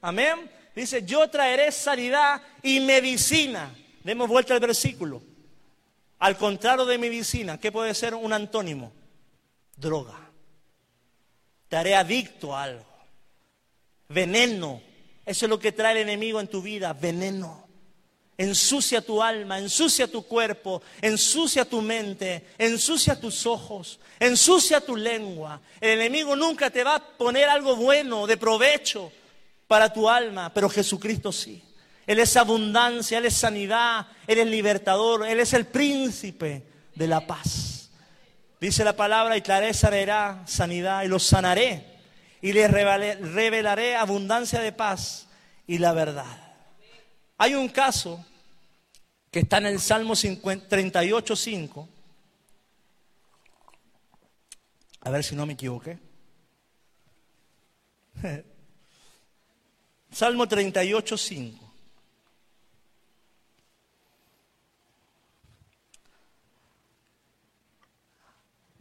[0.00, 0.50] Amén.
[0.74, 3.74] Dice, yo traeré sanidad y medicina.
[4.04, 5.22] Demos vuelta al versículo.
[6.18, 8.92] Al contrario de medicina, ¿qué puede ser un antónimo?
[9.76, 10.14] Droga.
[11.68, 12.86] Te haré adicto a algo.
[14.08, 14.80] Veneno.
[15.24, 17.65] Eso es lo que trae el enemigo en tu vida, veneno.
[18.38, 25.60] Ensucia tu alma, ensucia tu cuerpo, ensucia tu mente, ensucia tus ojos, ensucia tu lengua.
[25.80, 29.10] El enemigo nunca te va a poner algo bueno, de provecho
[29.66, 31.62] para tu alma, pero Jesucristo sí.
[32.06, 36.62] Él es abundancia, Él es sanidad, Él es libertador, Él es el príncipe
[36.94, 37.90] de la paz.
[38.60, 41.96] Dice la palabra, y traeré sanidad y los sanaré
[42.40, 45.26] y les revelaré abundancia de paz
[45.66, 46.45] y la verdad.
[47.38, 48.24] Hay un caso
[49.30, 51.88] que está en el Salmo 38.5.
[55.00, 55.98] A ver si no me equivoqué.
[60.10, 61.66] Salmo 38.5.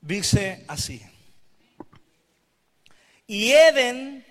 [0.05, 1.01] dice así.
[3.27, 4.23] Y Eden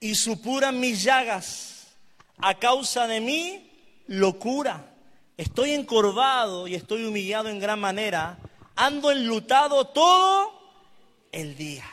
[0.00, 1.77] y supuran mis llagas
[2.40, 3.70] a causa de mi
[4.06, 4.84] locura.
[5.36, 8.38] Estoy encorvado y estoy humillado en gran manera.
[8.76, 10.52] Ando enlutado todo
[11.32, 11.84] el día.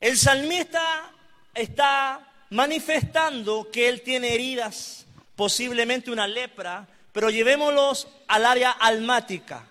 [0.00, 1.12] El salmista
[1.54, 9.68] está manifestando que él tiene heridas, posiblemente una lepra, pero llevémoslos al área almática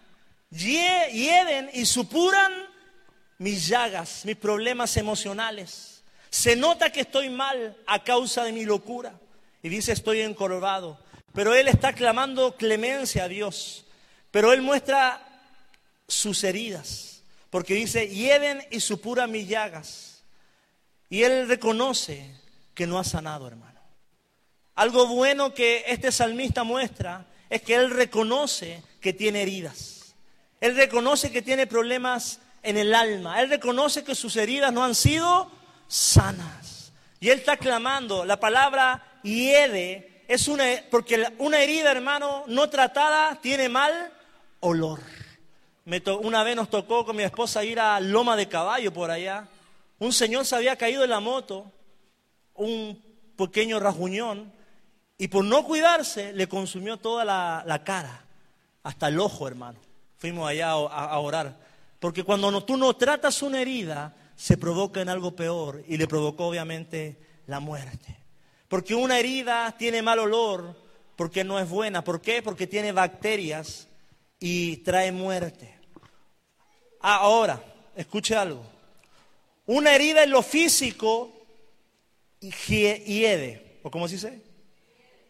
[0.53, 2.51] hieden y supuran
[3.37, 6.03] mis llagas, mis problemas emocionales.
[6.29, 9.13] Se nota que estoy mal a causa de mi locura.
[9.63, 10.99] Y dice, estoy encorvado.
[11.33, 13.85] Pero él está clamando clemencia a Dios.
[14.29, 15.25] Pero él muestra
[16.07, 17.23] sus heridas.
[17.49, 20.23] Porque dice, hieden y supuran mis llagas.
[21.09, 22.29] Y él reconoce
[22.75, 23.79] que no ha sanado, hermano.
[24.75, 30.15] Algo bueno que este salmista muestra es que él reconoce que tiene heridas.
[30.59, 33.39] Él reconoce que tiene problemas en el alma.
[33.41, 35.51] Él reconoce que sus heridas no han sido
[35.87, 36.91] sanas.
[37.19, 38.25] Y él está clamando.
[38.25, 44.11] La palabra hiede es una, porque una herida, hermano, no tratada tiene mal
[44.59, 44.99] olor.
[46.21, 49.47] una vez nos tocó con mi esposa ir a Loma de Caballo por allá.
[49.99, 51.71] Un señor se había caído en la moto,
[52.53, 53.01] un
[53.35, 54.51] pequeño rajuñón,
[55.17, 58.25] y por no cuidarse le consumió toda la cara,
[58.83, 59.79] hasta el ojo, hermano
[60.23, 61.59] fuimos allá a, orar.
[61.99, 66.47] Porque cuando tú no tratas una herida, se provoca en algo peor y le provocó
[66.47, 68.22] obviamente la muerte.
[68.73, 70.75] Porque una herida tiene mal olor
[71.15, 72.03] porque no es buena.
[72.03, 72.41] ¿Por qué?
[72.41, 73.87] Porque tiene bacterias
[74.39, 75.77] y trae muerte.
[76.99, 77.61] Ahora,
[77.95, 78.65] escuche algo.
[79.67, 81.31] Una herida en lo físico
[82.39, 84.41] hiede, o cómo se dice?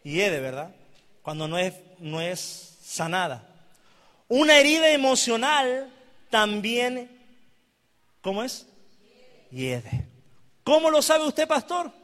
[0.03, 0.73] Hiede, ¿verdad?
[1.21, 3.45] Cuando no es, no es sanada.
[4.29, 5.91] Una herida emocional
[6.29, 7.12] también,
[8.21, 8.67] ¿cómo es?
[9.51, 10.08] Hiede.
[10.63, 12.03] ¿Cómo lo sabe usted, pastor?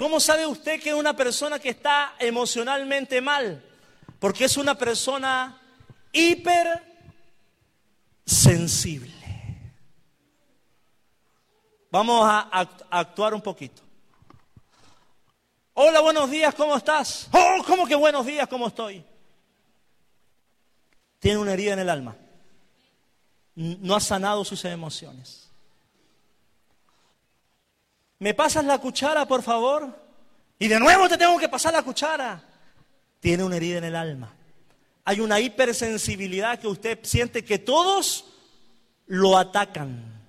[0.00, 3.62] ¿Cómo sabe usted que es una persona que está emocionalmente mal?
[4.18, 5.60] Porque es una persona
[6.10, 6.82] hiper
[8.24, 9.12] sensible.
[11.90, 12.48] Vamos a,
[12.88, 13.82] actuar un poquito.
[15.74, 17.28] Hola, buenos días, ¿cómo estás?
[17.32, 19.04] Oh, ¿cómo que buenos días, cómo estoy?
[21.18, 22.16] Tiene una herida en el alma.
[23.54, 25.49] No ha sanado sus emociones.
[28.20, 29.98] ¿Me pasas la cuchara, por favor?
[30.58, 32.42] Y de nuevo te tengo que pasar la cuchara.
[33.18, 34.34] Tiene una herida en el alma.
[35.06, 38.26] Hay una hipersensibilidad que usted siente que todos
[39.06, 40.22] lo atacan,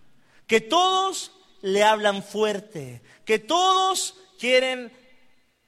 [0.47, 4.89] que todos le hablan fuerte, que todos quieren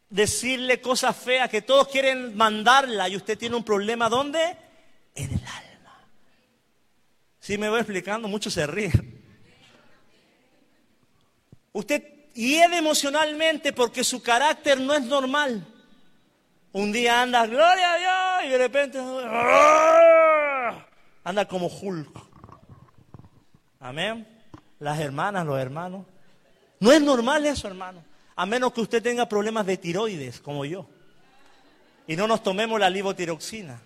[0.09, 4.55] decirle cosas feas, que todos quieren mandarla y usted tiene un problema ¿dónde?
[5.13, 6.07] En el alma.
[7.41, 9.22] Si me voy explicando, muchos se ríen.
[11.73, 15.67] Usted hiede emocionalmente porque su carácter no es normal.
[16.71, 20.85] Un día anda, gloria a Dios, y de repente ¡ah!
[21.23, 22.17] anda como Hulk.
[23.79, 24.27] Amén.
[24.79, 26.05] Las hermanas, los hermanos.
[26.79, 28.03] No es normal eso, hermano.
[28.35, 30.87] A menos que usted tenga problemas de tiroides, como yo.
[32.07, 33.81] Y no nos tomemos la livotiroxina.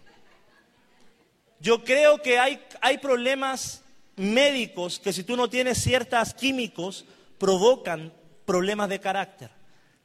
[1.60, 3.84] Yo creo que hay, hay problemas
[4.16, 7.06] médicos que si tú no tienes ciertos químicos,
[7.38, 8.14] provocan
[8.46, 9.52] problemas de carácter.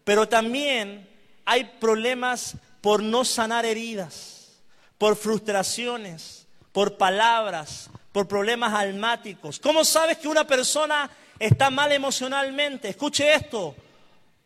[0.05, 1.09] Pero también
[1.45, 4.61] hay problemas por no sanar heridas,
[4.99, 9.59] por frustraciones, por palabras, por problemas almáticos.
[9.59, 12.89] ¿Cómo sabes que una persona está mal emocionalmente?
[12.89, 13.75] Escuche esto,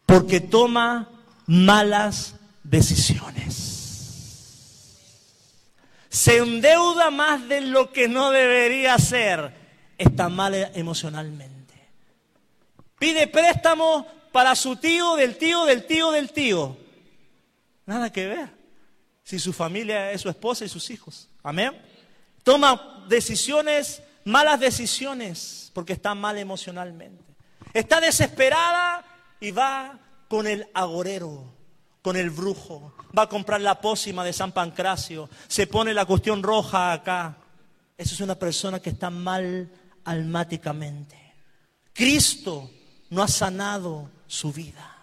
[0.05, 1.09] porque toma
[1.47, 3.75] malas decisiones.
[6.09, 9.53] Se endeuda más de lo que no debería ser.
[9.99, 11.56] Está mal emocionalmente.
[12.99, 16.77] Pide préstamo para su tío, del tío, del tío, del tío.
[17.85, 18.51] Nada que ver.
[19.23, 21.29] Si su familia es su esposa y sus hijos.
[21.43, 21.73] Amén.
[22.43, 27.25] Toma decisiones, malas decisiones, porque está mal emocionalmente.
[27.73, 29.05] Está desesperada
[29.41, 31.53] y va con el agorero,
[32.03, 32.95] con el brujo.
[33.17, 35.29] Va a comprar la pócima de San Pancracio.
[35.49, 37.37] Se pone la cuestión roja acá.
[37.99, 39.71] Esa es una persona que está mal
[40.05, 41.35] almáticamente.
[41.93, 42.71] Cristo
[43.11, 44.97] no ha sanado su vida.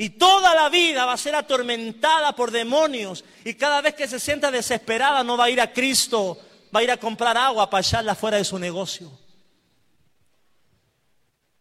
[0.00, 3.22] Y toda la vida va a ser atormentada por demonios.
[3.44, 6.38] Y cada vez que se sienta desesperada no va a ir a Cristo,
[6.74, 9.10] va a ir a comprar agua para echarla fuera de su negocio.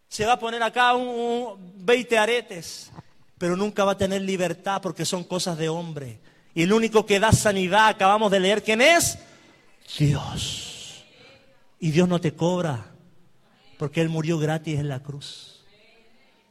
[0.08, 2.92] Se va a poner acá un, 20 aretes,
[3.38, 6.22] pero nunca va a tener libertad porque son cosas de hombre.
[6.56, 9.20] Y el único que da sanidad, acabamos de leer, ¿quién es?
[9.98, 11.04] Dios.
[11.80, 12.86] Y Dios no te cobra,
[13.78, 15.49] porque Él murió gratis en la cruz.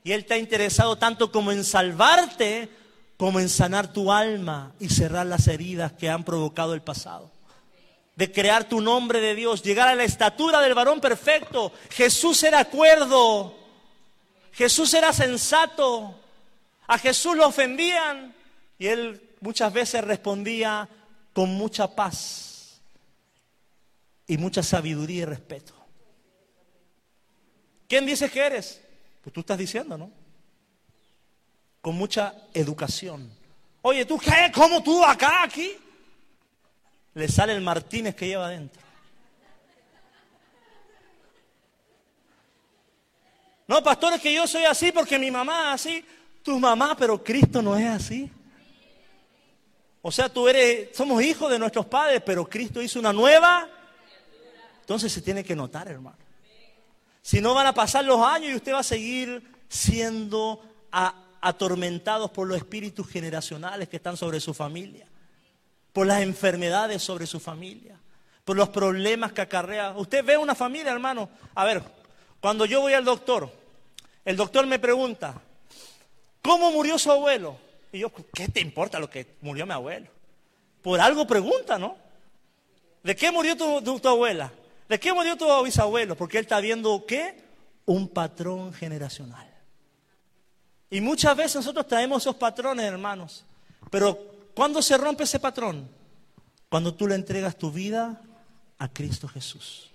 [0.09, 2.71] Y Él está interesado tanto como en salvarte,
[3.18, 7.31] como en sanar tu alma y cerrar las heridas que han provocado el pasado.
[8.16, 11.73] De crear tu nombre de Dios, llegar a la estatura del varón perfecto.
[11.90, 13.55] Jesús era acuerdo.
[14.53, 16.18] Jesús era sensato.
[16.87, 18.35] A Jesús lo ofendían
[18.79, 20.88] y Él muchas veces respondía
[21.35, 22.81] con mucha paz
[24.27, 25.75] y mucha sabiduría y respeto.
[27.87, 28.88] ¿Quién dices que eres?
[29.29, 30.11] Pues tú estás diciendo, ¿no?
[31.83, 33.31] Con mucha educación.
[33.83, 34.51] Oye, ¿tú qué?
[34.55, 35.73] ¿Cómo tú acá, aquí?
[37.12, 38.81] Le sale el Martínez que lleva adentro.
[43.67, 46.05] No, pastor, es que yo soy así porque mi mamá es así.
[46.43, 48.31] Tu mamá, pero Cristo no es así.
[50.01, 53.69] O sea, tú eres, somos hijos de nuestros padres, pero Cristo hizo una nueva.
[54.81, 56.28] Entonces se tiene que notar, hermano.
[57.22, 60.62] Si no van a pasar los años y usted va a seguir siendo
[61.40, 65.07] atormentados por los espíritus generacionales que están sobre su familia,
[65.92, 67.98] por las enfermedades sobre su familia,
[68.44, 69.90] por los problemas que acarrea.
[69.96, 71.28] Usted ve una familia, hermano.
[71.54, 71.83] A ver,
[72.40, 73.52] cuando yo voy al doctor,
[74.24, 75.40] el doctor me pregunta,
[76.40, 77.59] ¿cómo murió su abuelo?
[77.92, 80.09] Y yo, ¿qué te importa lo que murió mi abuelo?
[80.83, 81.97] Por algo pregunta, ¿no?
[83.03, 84.53] ¿De qué murió tu abuela?
[84.89, 86.16] ¿De qué murió tu bisabuelo?
[86.16, 87.45] Porque él está viendo qué?
[87.84, 89.47] Un patrón generacional.
[90.91, 93.45] Y muchas veces nosotros traemos esos patrones, hermanos.
[93.91, 94.18] Pero
[94.55, 95.89] ¿cuándo se rompe ese patrón?
[96.70, 98.22] Cuando tú le entregas tu vida
[98.78, 99.91] a Cristo Jesús.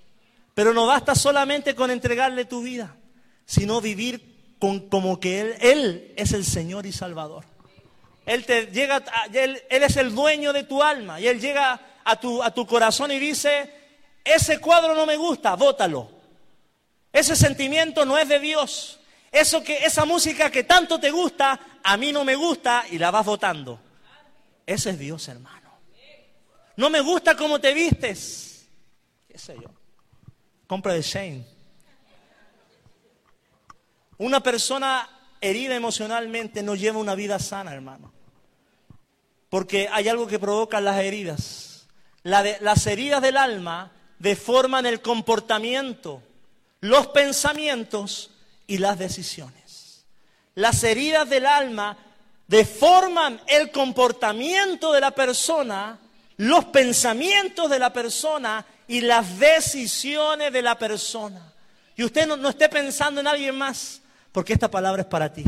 [0.53, 2.95] Pero no basta solamente con entregarle tu vida,
[3.45, 7.45] sino vivir con, como que Él, Él es el Señor y Salvador.
[8.25, 12.19] Él, te llega, él, él es el dueño de tu alma y Él llega a
[12.19, 13.82] tu, a tu corazón y dice,
[14.23, 16.09] ese cuadro no me gusta, bótalo.
[17.11, 18.99] Ese sentimiento no es de Dios.
[19.31, 23.11] Eso que, esa música que tanto te gusta, a mí no me gusta y la
[23.11, 23.79] vas votando.
[24.65, 25.71] Ese es Dios, hermano.
[26.75, 28.67] No me gusta cómo te vistes.
[29.27, 29.69] ¿Qué sé yo?
[30.67, 31.45] Compra de Shane.
[34.17, 35.09] Una persona
[35.41, 38.13] herida emocionalmente no lleva una vida sana, hermano.
[39.49, 41.87] Porque hay algo que provoca las heridas.
[42.23, 43.91] las heridas del alma
[44.23, 46.23] deforman el comportamiento,
[46.79, 48.31] los pensamientos
[48.65, 50.05] y las decisiones.
[50.55, 51.97] Las heridas del alma
[52.47, 55.99] deforman el comportamiento de la persona,
[56.37, 61.51] los pensamientos de la persona y las decisiones de la persona.
[61.97, 64.01] Y usted no, esté pensando en alguien más,
[64.31, 65.43] porque esta palabra es para ti.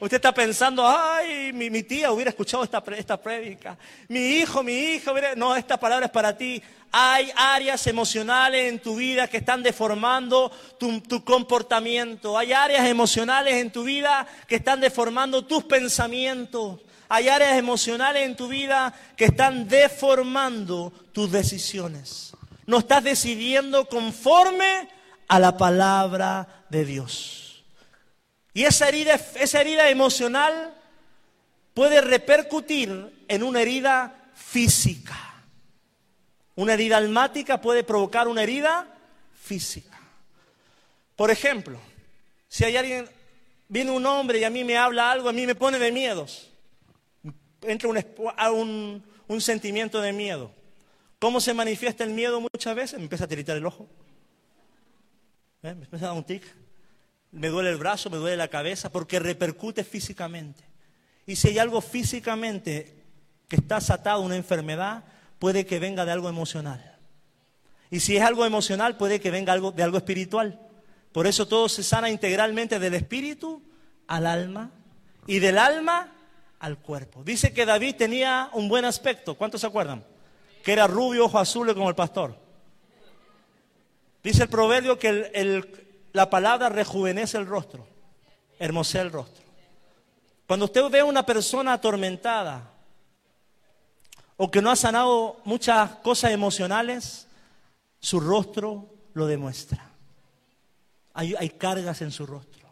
[0.00, 3.76] Usted está pensando, ay, mi, tía hubiera escuchado esta, esta prédica.
[4.08, 6.62] Mi hijo, mi hijo, no, esta palabra es para ti.
[6.92, 12.38] Hay áreas emocionales en tu vida que están deformando tu, tu comportamiento.
[12.38, 16.80] Hay áreas emocionales en tu vida que están deformando tus pensamientos.
[17.08, 22.32] Hay áreas emocionales en tu vida que están deformando tus decisiones.
[22.66, 24.88] No estás decidiendo conforme
[25.26, 27.47] a la palabra de Dios.
[28.58, 30.74] Y esa herida, esa herida emocional
[31.74, 35.16] puede repercutir en una herida física.
[36.56, 38.92] Una herida almática puede provocar una herida
[39.32, 39.96] física.
[41.14, 41.78] Por ejemplo,
[42.48, 43.08] si hay alguien,
[43.68, 46.50] viene un hombre y a mí me habla algo, a mí me pone de miedos.
[47.62, 50.50] Entra un, un, sentimiento de miedo.
[51.20, 52.98] ¿Cómo se manifiesta el miedo muchas veces?
[52.98, 53.88] Me empieza a tiritar el ojo.
[55.62, 55.74] ¿Eh?
[55.76, 56.42] Me empieza a dar un tic
[57.32, 60.64] me duele el brazo, me duele la cabeza, porque repercute físicamente.
[61.26, 63.04] Y si hay algo físicamente
[63.48, 65.04] que está atado a una enfermedad,
[65.38, 66.96] puede que venga de algo emocional.
[67.90, 70.60] Y si es algo emocional, puede que venga algo, de algo espiritual.
[71.12, 73.62] Por eso todo se sana integralmente del espíritu
[74.06, 74.70] al alma
[75.26, 76.12] y del alma
[76.60, 77.22] al cuerpo.
[77.24, 79.36] Dice que David tenía un buen aspecto.
[79.36, 80.04] ¿Cuántos se acuerdan?
[80.62, 82.38] Que era rubio, ojo azul como el pastor.
[84.22, 87.86] Dice el proverbio que el la palabra rejuvenece el rostro,
[88.58, 89.44] hermosea el rostro.
[90.46, 92.70] Cuando usted ve a una persona atormentada
[94.36, 97.26] o que no ha sanado muchas cosas emocionales,
[98.00, 99.90] su rostro lo demuestra.
[101.12, 102.68] Hay, cargas en su rostro.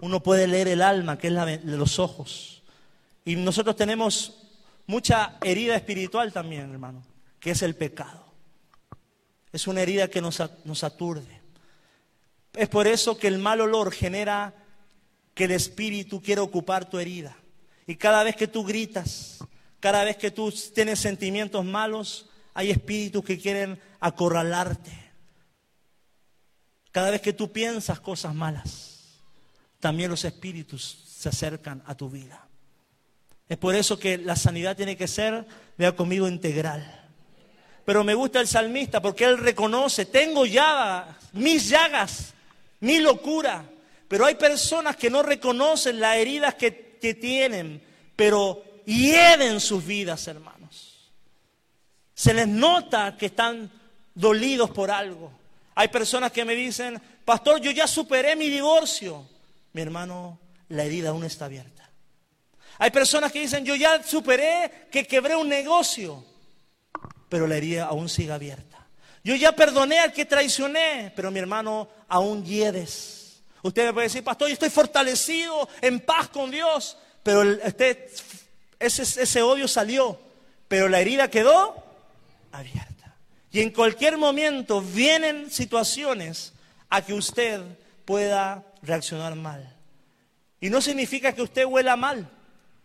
[0.00, 2.62] Uno puede leer el alma, que es la los ojos.
[3.24, 4.46] Y nosotros tenemos
[4.86, 7.02] mucha herida espiritual también, hermano,
[7.40, 8.26] que es el pecado.
[9.50, 11.37] Es una herida que nos aturde.
[12.58, 14.52] Es por eso que el mal olor genera
[15.32, 17.36] que el espíritu quiere ocupar tu herida.
[17.86, 19.38] Y cada vez que tú gritas,
[19.78, 24.90] cada vez que tú tienes sentimientos malos, hay espíritus que quieren acorralarte.
[26.90, 29.20] Cada vez que tú piensas cosas malas,
[29.78, 32.48] también los espíritus se acercan a tu vida.
[33.48, 35.46] Es por eso que la sanidad tiene que ser,
[35.76, 37.08] vea conmigo, integral.
[37.84, 42.34] Pero me gusta el salmista porque él reconoce, tengo llagas, mis llagas
[42.80, 43.64] mi locura.
[44.08, 46.70] Pero hay personas que no reconocen las heridas que,
[47.20, 47.80] tienen,
[48.16, 51.12] pero hieden sus vidas, hermanos.
[52.14, 53.70] Se les nota que están
[54.14, 55.30] dolidos por algo.
[55.74, 59.28] Hay personas que me dicen, pastor, yo ya superé mi divorcio.
[59.74, 61.88] Mi hermano, la herida aún está abierta.
[62.78, 66.24] Hay personas que dicen, yo ya superé que quebré un negocio,
[67.28, 68.77] pero la herida aún sigue abierta.
[69.24, 73.42] Yo ya perdoné al que traicioné, pero mi hermano, aún hiedes.
[73.62, 78.08] Usted me puede decir, pastor, yo estoy fortalecido, en paz con Dios, pero ese,
[78.78, 80.18] ese odio salió,
[80.68, 81.84] pero la herida quedó
[82.52, 83.16] abierta.
[83.50, 86.52] Y en cualquier momento vienen situaciones
[86.88, 87.60] a que usted
[88.04, 89.74] pueda reaccionar mal.
[90.60, 92.28] Y no significa que usted huela mal,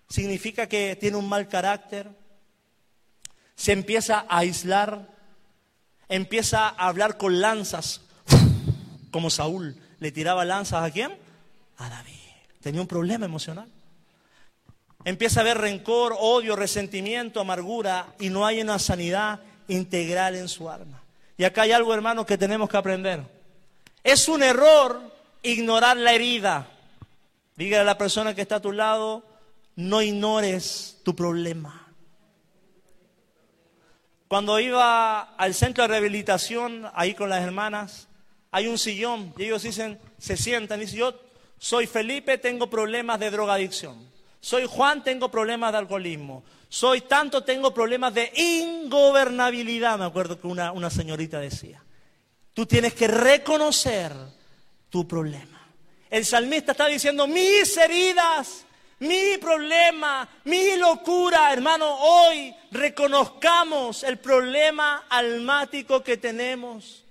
[0.10, 2.10] significa que tiene un mal carácter,
[3.56, 5.13] se empieza a aislar,
[6.16, 8.02] empieza a hablar con lanzas,
[9.10, 9.76] como Saúl.
[10.00, 11.18] ¿Le tiraba lanzas a quién?
[11.78, 12.14] A David.
[12.62, 13.68] Tenía un problema emocional.
[15.06, 20.70] Empieza a haber rencor, odio, resentimiento, amargura y no hay una sanidad integral en su
[20.70, 21.02] alma.
[21.36, 23.24] Y acá hay algo, hermano, que tenemos que aprender.
[24.04, 25.02] Es un error
[25.42, 26.68] ignorar la herida.
[27.56, 29.24] Dígale a la persona que está a tu lado,
[29.76, 31.83] no ignores tu problema.
[34.34, 38.08] Cuando iba al centro de rehabilitación, ahí con las hermanas,
[38.50, 41.20] hay un sillón y ellos dicen, se sientan y dicen, yo
[41.60, 43.96] soy Felipe, tengo problemas de drogadicción.
[44.42, 46.44] Soy Juan, tengo problemas de alcoholismo.
[46.68, 51.84] Soy tanto, tengo problemas de ingobernabilidad, me acuerdo que una, una señorita decía.
[52.56, 54.14] Tú tienes que reconocer
[54.90, 55.62] tu problema.
[56.10, 58.66] El salmista está diciendo, mis heridas
[59.04, 67.02] mi problema, mi locura, hermano, hoy reconozcamos el problema almático que tenemos.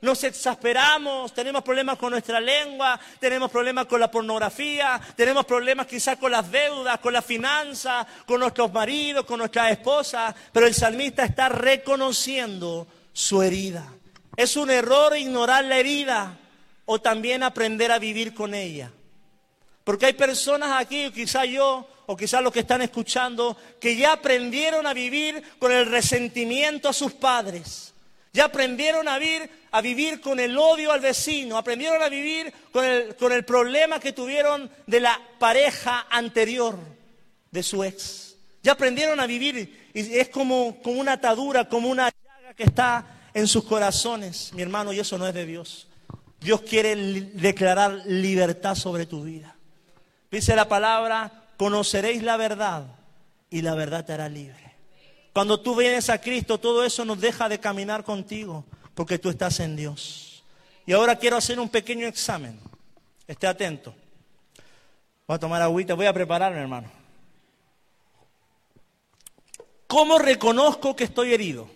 [0.00, 6.16] nos exasperamos, tenemos problemas con nuestra lengua, tenemos problemas con la pornografía, tenemos problemas quizás
[6.18, 11.24] con las deudas, con la finanza, con nuestros maridos, con nuestras esposas, pero el salmista
[11.24, 13.92] está reconociendo su herida.
[14.36, 16.36] Es un error ignorar la herida
[16.84, 18.92] o también aprender a vivir con ella.
[19.88, 24.86] Porque hay personas aquí, quizá yo, o quizás los que están escuchando, que ya aprendieron
[24.86, 27.94] a vivir con el resentimiento a sus padres.
[28.34, 32.84] Ya aprendieron a vivir, a vivir con el odio al vecino, aprendieron a vivir con
[32.84, 36.78] el, con el problema que tuvieron de la pareja anterior
[37.50, 38.36] de su ex.
[38.62, 43.30] Ya aprendieron a vivir y es como, como una atadura, como una llaga que está
[43.32, 45.88] en sus corazones, mi hermano, y eso no es de Dios.
[46.40, 49.54] Dios quiere declarar libertad sobre tu vida.
[50.30, 52.86] Dice la palabra, conoceréis la verdad
[53.50, 54.76] y la verdad te hará libre.
[55.32, 58.64] Cuando tú vienes a Cristo, todo eso nos deja de caminar contigo
[58.94, 60.42] porque tú estás en Dios.
[60.84, 62.58] Y ahora quiero hacer un pequeño examen.
[63.26, 63.94] Esté atento.
[65.26, 66.90] Voy a tomar agüita, voy a prepararme, hermano.
[69.86, 71.68] ¿Cómo reconozco que estoy herido?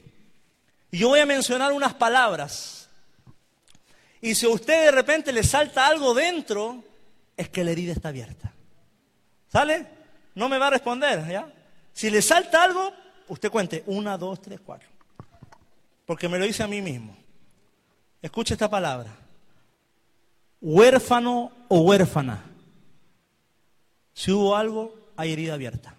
[0.91, 2.89] Yo voy a mencionar unas palabras.
[4.21, 6.85] Y si a usted de repente le salta algo dentro,
[7.37, 8.53] es que la herida está abierta.
[9.49, 9.87] ¿Sale?
[10.35, 11.53] No me va a responder, ¿ya?
[11.93, 12.93] Si le salta algo,
[13.29, 14.89] usted cuente, una, dos, tres, cuatro.
[16.07, 17.17] Porque me lo dice a mí mismo.
[18.21, 19.11] Escuche esta palabra.
[20.61, 22.45] Huérfano o huérfana.
[24.15, 25.95] Si hubo algo, hay herida abierta.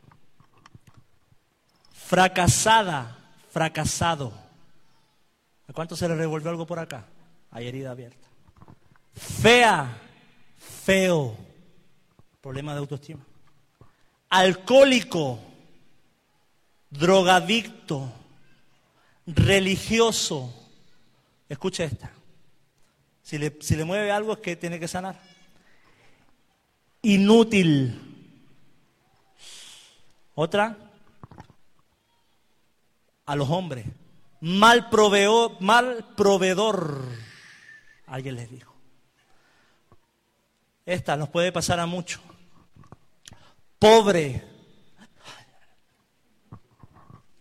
[1.92, 3.18] Fracasada,
[3.52, 4.34] fracasado.
[5.68, 7.06] ¿A cuánto se le revolvió algo por acá?
[7.52, 8.28] Hay herida abierta.
[9.14, 10.00] Fea,
[10.84, 11.38] feo,
[12.42, 13.26] problema de autoestima.
[14.30, 15.40] Alcohólico,
[16.90, 18.12] drogadicto,
[19.26, 20.54] religioso.
[21.48, 22.12] Escucha esta.
[23.22, 25.20] Si le, si le mueve algo es que tiene que sanar.
[27.02, 28.00] Inútil.
[30.36, 30.78] Otra.
[33.26, 33.86] A los hombres.
[34.42, 37.06] Mal proveedor, mal proveedor.
[38.08, 38.73] Alguien les dijo.
[40.86, 42.20] Esta nos puede pasar a mucho.
[43.80, 44.44] Pobre.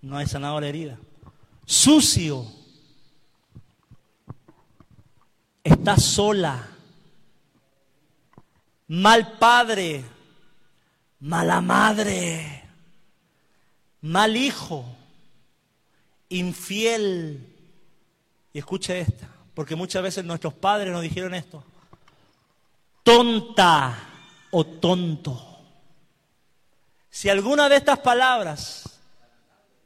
[0.00, 0.98] No hay sanado la herida.
[1.64, 2.46] Sucio.
[5.64, 6.68] Está sola.
[8.88, 10.04] Mal padre.
[11.20, 12.64] Mala madre.
[14.00, 14.84] Mal hijo.
[16.28, 17.48] Infiel.
[18.52, 21.64] Y escuche esta, porque muchas veces nuestros padres nos dijeron esto
[23.02, 23.98] tonta
[24.50, 25.48] o tonto.
[27.10, 29.00] Si alguna de estas palabras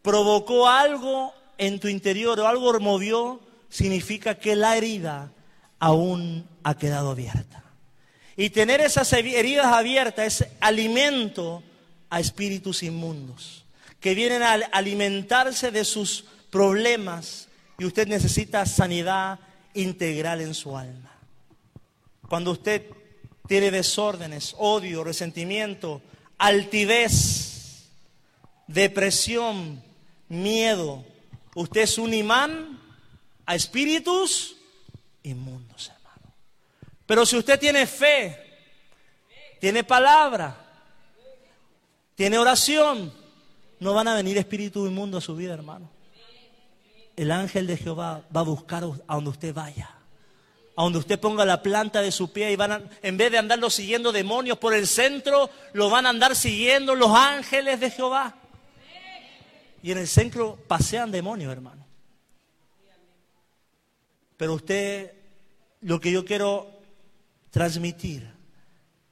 [0.03, 5.33] provocó algo en tu interior o algo removió, significa que la herida
[5.79, 7.64] aún ha quedado abierta.
[8.37, 11.62] Y tener esas heridas abiertas es alimento
[12.11, 13.64] a espíritus inmundos,
[13.99, 17.49] que vienen a alimentarse de sus problemas
[17.79, 19.41] y usted necesita sanidad
[19.75, 21.12] integral en su alma.
[22.29, 22.96] Cuando usted
[23.47, 26.03] tiene desórdenes, odio, resentimiento,
[26.39, 27.89] altivez,
[28.67, 29.83] depresión,
[30.29, 31.05] miedo.
[31.55, 32.81] Usted es un imán
[33.47, 34.57] a espíritus
[35.23, 36.35] inmundos, hermano.
[37.07, 38.39] Pero si usted tiene fe,
[39.61, 40.57] tiene palabra,
[42.15, 43.13] tiene oración,
[43.79, 45.91] no van a venir espíritus inmundos a su vida, hermano.
[47.15, 49.96] El ángel de Jehová va a buscar a donde usted vaya
[50.77, 53.39] a donde usted ponga la planta de su pie y van a, en vez de
[53.39, 58.37] andarlo siguiendo demonios por el centro, lo van a andar siguiendo los ángeles de Jehová.
[59.83, 61.87] Y en el centro pasean demonios, hermano.
[64.37, 65.12] Pero usted,
[65.81, 66.70] lo que yo quiero
[67.51, 68.31] transmitir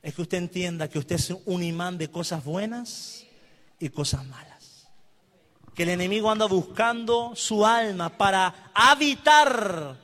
[0.02, 3.24] es que usted entienda que usted es un imán de cosas buenas
[3.78, 4.86] y cosas malas.
[5.74, 10.03] Que el enemigo anda buscando su alma para habitar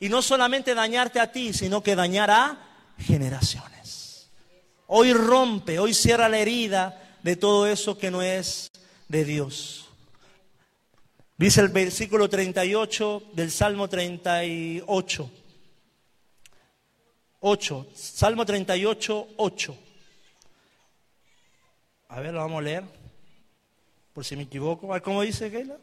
[0.00, 2.58] y no solamente dañarte a ti, sino que dañar a
[2.98, 4.30] generaciones.
[4.86, 8.70] Hoy rompe, hoy cierra la herida de todo eso que no es
[9.08, 9.88] de Dios.
[11.36, 15.30] Dice el versículo 38 del Salmo 38.
[17.40, 17.86] 8.
[17.94, 19.78] Salmo 38, 8.
[22.08, 22.84] A ver, lo vamos a leer.
[24.12, 24.88] Por si me equivoco.
[25.02, 25.76] ¿Cómo dice Keila?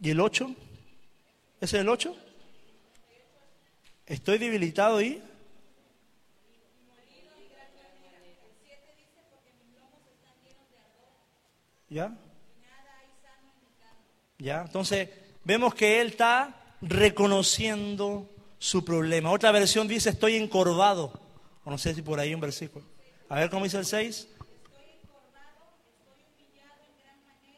[0.00, 0.54] ¿Y el 8?
[1.60, 2.16] ¿Ese es el 8?
[4.06, 5.22] Estoy debilitado y...
[11.90, 12.16] ¿Ya?
[14.38, 14.62] ¿Ya?
[14.62, 15.08] Entonces,
[15.42, 18.28] vemos que él está reconociendo
[18.58, 19.30] su problema.
[19.30, 21.12] Otra versión dice, estoy encorvado.
[21.64, 22.84] O no sé si por ahí un versículo.
[23.28, 24.28] A ver cómo dice el 6.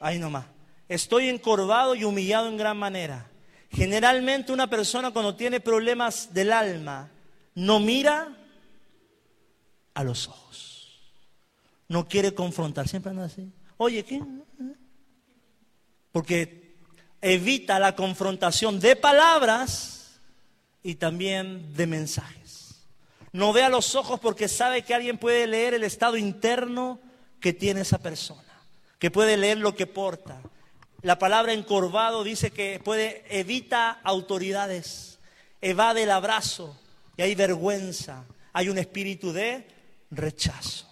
[0.00, 0.46] Ahí nomás.
[0.90, 3.30] Estoy encorvado y humillado en gran manera.
[3.70, 7.08] Generalmente una persona cuando tiene problemas del alma
[7.54, 8.36] no mira
[9.94, 10.98] a los ojos.
[11.86, 12.88] No quiere confrontar.
[12.88, 13.52] Siempre anda así.
[13.76, 14.20] Oye, ¿qué?
[16.10, 16.74] Porque
[17.20, 20.20] evita la confrontación de palabras
[20.82, 22.84] y también de mensajes.
[23.30, 26.98] No ve a los ojos porque sabe que alguien puede leer el estado interno
[27.38, 28.42] que tiene esa persona,
[28.98, 30.42] que puede leer lo que porta.
[31.02, 35.18] La palabra encorvado dice que puede evita autoridades,
[35.60, 36.78] evade el abrazo
[37.16, 39.66] y hay vergüenza, hay un espíritu de
[40.10, 40.86] rechazo.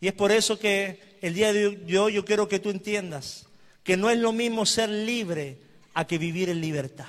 [0.00, 3.46] Y es por eso que el día de hoy yo quiero que tú entiendas
[3.82, 5.58] que no es lo mismo ser libre
[5.94, 7.06] a que vivir en libertad.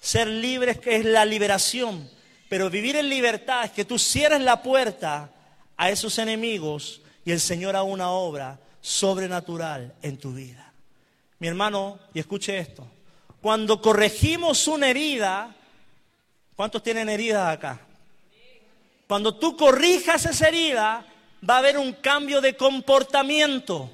[0.00, 2.08] Ser libre es, que es la liberación,
[2.48, 5.32] pero vivir en libertad es que tú cierres la puerta
[5.76, 10.67] a esos enemigos y el Señor haga una obra sobrenatural en tu vida.
[11.38, 12.86] Mi hermano, y escuche esto,
[13.40, 15.54] cuando corregimos una herida,
[16.56, 17.80] ¿cuántos tienen heridas acá?
[19.06, 21.06] Cuando tú corrijas esa herida,
[21.48, 23.90] va a haber un cambio de comportamiento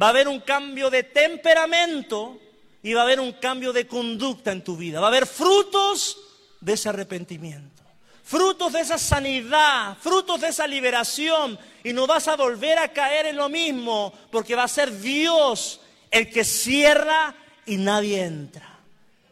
[0.00, 2.38] va a haber un cambio de temperamento
[2.82, 5.00] y va a haber un cambio de conducta en tu vida.
[5.00, 6.16] Va a haber frutos
[6.60, 7.82] de ese arrepentimiento,
[8.22, 11.58] frutos de esa sanidad, frutos de esa liberación.
[11.84, 15.80] Y no vas a volver a caer en lo mismo porque va a ser Dios
[16.10, 17.34] el que cierra
[17.66, 18.78] y nadie entra.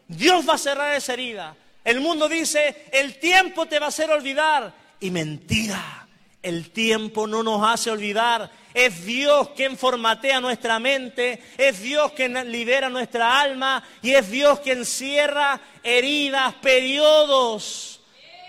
[0.07, 1.55] Dios va a cerrar esa herida.
[1.83, 4.73] El mundo dice, el tiempo te va a hacer olvidar.
[4.99, 6.07] Y mentira,
[6.41, 8.51] el tiempo no nos hace olvidar.
[8.73, 14.59] Es Dios quien formatea nuestra mente, es Dios quien libera nuestra alma y es Dios
[14.59, 18.01] quien cierra heridas, periodos.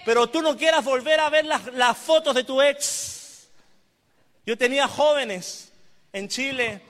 [0.04, 3.48] Pero tú no quieras volver a ver las, fotos de tu ex.
[4.46, 5.72] Yo tenía jóvenes
[6.12, 6.82] en Chile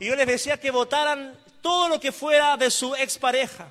[0.00, 3.70] y yo les decía que votaran todo lo que fuera de su expareja.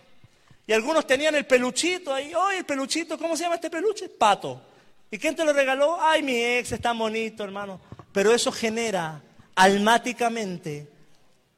[0.67, 2.31] Y algunos tenían el peluchito ahí.
[2.39, 3.17] ¡Ay, el peluchito!
[3.17, 4.07] ¿Cómo se llama este peluche?
[4.07, 4.61] Pato.
[5.09, 5.97] ¿Y quién te lo regaló?
[5.99, 7.81] Ay, mi ex es tan bonito, hermano.
[8.13, 9.23] Pero eso genera
[9.55, 10.87] almáticamente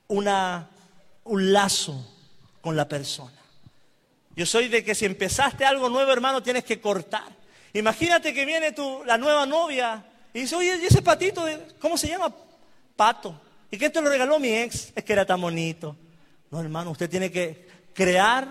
[0.07, 0.69] una,
[1.25, 2.07] un lazo
[2.61, 3.37] con la persona.
[4.37, 7.27] Yo soy de que si empezaste algo nuevo, hermano, tienes que cortar.
[7.73, 11.45] Imagínate que viene tu, la nueva novia y dice, oye, ¿y ese patito,
[11.79, 12.33] cómo se llama?
[12.95, 13.50] Pato.
[13.71, 14.91] ¿Y quién te lo regaló mi ex?
[14.95, 15.95] Es que era tan bonito.
[16.51, 18.47] No, hermano, usted tiene que crear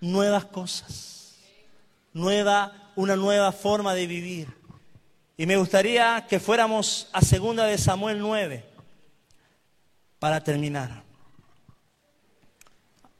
[0.00, 1.36] nuevas cosas.
[2.12, 4.48] Nueva una nueva forma de vivir.
[5.36, 8.64] Y me gustaría que fuéramos a segunda de Samuel 9
[10.18, 11.04] para terminar.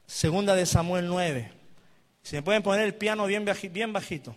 [0.05, 1.53] Segunda de Samuel 9.
[2.21, 4.35] Si me pueden poner el piano bien, bien bajito.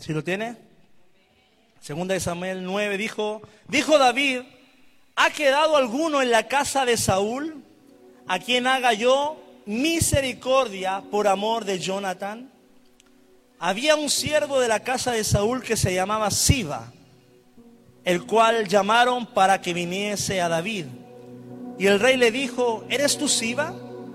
[0.00, 0.56] ¿Si lo tiene?
[1.80, 4.40] Segunda de Samuel 9 dijo, dijo David,
[5.22, 7.62] ¿Ha quedado alguno en la casa de Saúl
[8.26, 9.36] a quien haga yo
[9.66, 12.50] misericordia por amor de Jonathan?
[13.58, 16.90] Había un siervo de la casa de Saúl que se llamaba Siba,
[18.04, 20.86] el cual llamaron para que viniese a David.
[21.78, 23.74] Y el rey le dijo, ¿eres tú Siba?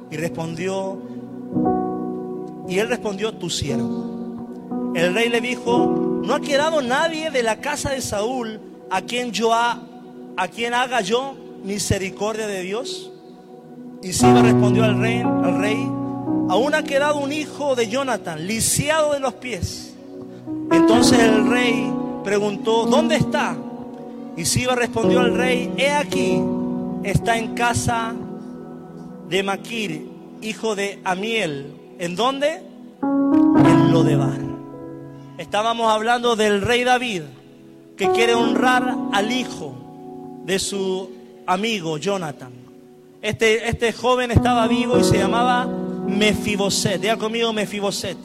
[0.09, 0.99] Y respondió,
[2.67, 4.14] y él respondió, tu siervo.
[4.95, 9.33] El rey le dijo, no ha quedado nadie de la casa de Saúl a quien
[9.33, 11.35] yo ¿a quién haga yo
[11.65, 13.11] misericordia de Dios?
[14.01, 15.77] Y Siba respondió al rey, al rey,
[16.49, 19.95] aún ha quedado un hijo de Jonathan, lisiado de los pies.
[20.71, 21.91] Entonces el rey
[22.23, 23.57] preguntó, ¿dónde está?
[24.37, 26.41] Y Siba respondió al rey, he aquí,
[27.03, 28.13] está en casa
[29.27, 30.07] de Maquir,
[30.41, 31.73] hijo de Amiel.
[31.99, 32.61] ¿En dónde?
[33.01, 34.44] En Lodebar.
[35.37, 37.23] Estábamos hablando del rey David,
[37.97, 39.75] que quiere honrar al hijo
[40.45, 41.11] de su
[41.45, 42.53] amigo Jonathan.
[43.21, 47.01] Este, este joven estaba vivo y se llamaba Mefiboset.
[47.01, 48.17] Diga conmigo Mefiboset.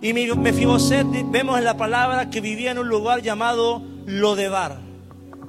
[0.00, 4.78] Y Mefiboset vemos en la palabra que vivía en un lugar llamado Lodebar.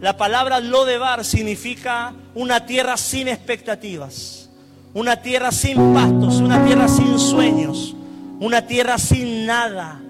[0.01, 4.49] La palabra Lodebar significa una tierra sin expectativas,
[4.93, 7.95] una tierra sin pastos, una tierra sin sueños,
[8.41, 10.01] una tierra sin nada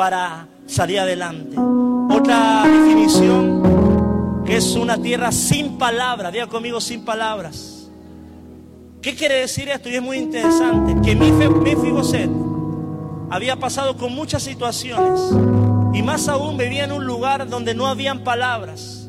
[0.00, 1.58] para salir adelante.
[1.58, 6.32] Otra definición es una tierra sin palabras.
[6.32, 7.90] Diga conmigo sin palabras.
[9.02, 9.90] ¿Qué quiere decir esto?
[9.90, 10.96] Y es muy interesante.
[11.04, 12.30] Que Mefiboset
[13.28, 15.20] había pasado con muchas situaciones.
[15.92, 19.06] Y más aún vivía en un lugar donde no habían palabras.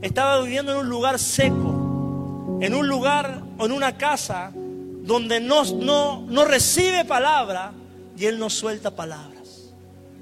[0.00, 5.64] Estaba viviendo en un lugar seco, en un lugar o en una casa donde no,
[5.64, 7.72] no, no recibe palabra
[8.16, 9.39] y él no suelta palabras.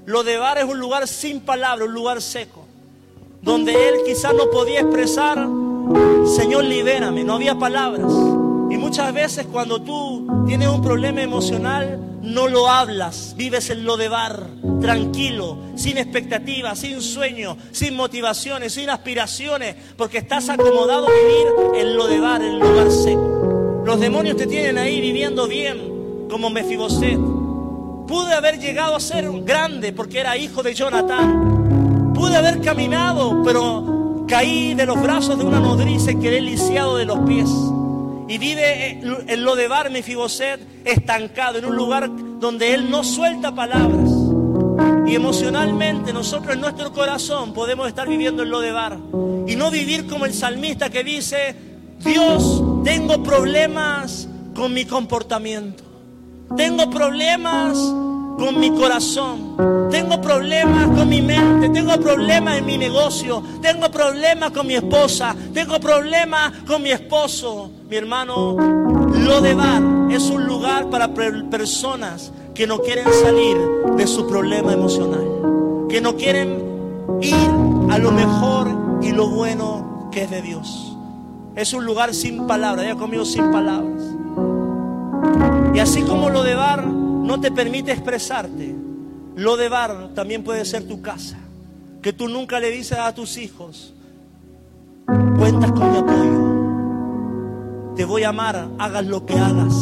[0.05, 2.65] Lo de Bar es un lugar sin palabra, un lugar seco,
[3.41, 5.47] donde él quizás no podía expresar,
[6.25, 8.11] Señor, libérame, no había palabras.
[8.69, 13.97] Y muchas veces cuando tú tienes un problema emocional, no lo hablas, vives en lo
[13.97, 14.47] de bar,
[14.81, 21.95] tranquilo, sin expectativas, sin sueños, sin motivaciones, sin aspiraciones, porque estás acomodado a vivir en
[21.95, 23.81] lo de bar, en lugar seco.
[23.85, 27.19] Los demonios te tienen ahí viviendo bien, como Mefiboset.
[28.09, 32.11] Pude haber llegado a ser grande porque era hijo de Jonathan.
[32.15, 37.05] Pude haber caminado, pero caí de los brazos de una nodriza y quedé lisiado de
[37.05, 37.47] los pies
[38.27, 43.53] y vive en lo de Bar Mefiboset estancado en un lugar donde él no suelta
[43.53, 44.09] palabras.
[45.05, 48.97] Y emocionalmente nosotros en nuestro corazón podemos estar viviendo en lo de Bar
[49.45, 51.55] y no vivir como el salmista que dice,
[51.99, 55.88] Dios, tengo problemas con mi comportamiento.
[56.55, 57.77] Tengo problemas
[58.37, 59.89] con mi corazón.
[59.91, 65.35] Tengo problemas con mi mente, tengo problemas en mi negocio, tengo problemas con mi esposa,
[65.53, 67.71] tengo problemas con mi esposo.
[67.89, 69.81] Mi hermano, lo de bar
[70.11, 73.57] es un lugar para personas que no quieren salir
[73.97, 76.63] de su problema emocional, que no quieren
[77.21, 77.33] ir
[77.89, 80.95] a lo mejor y lo bueno que es de Dios.
[81.55, 84.03] Es un lugar sin palabras, ya conmigo sin palabras.
[85.73, 88.75] Y así como lo de bar no te permite expresarte,
[89.35, 91.37] lo de bar también puede ser tu casa.
[92.01, 93.93] Que tú nunca le dices a tus hijos,
[95.37, 96.49] cuentas con mi apoyo.
[97.95, 99.73] Te voy a amar, hagas lo que hagas.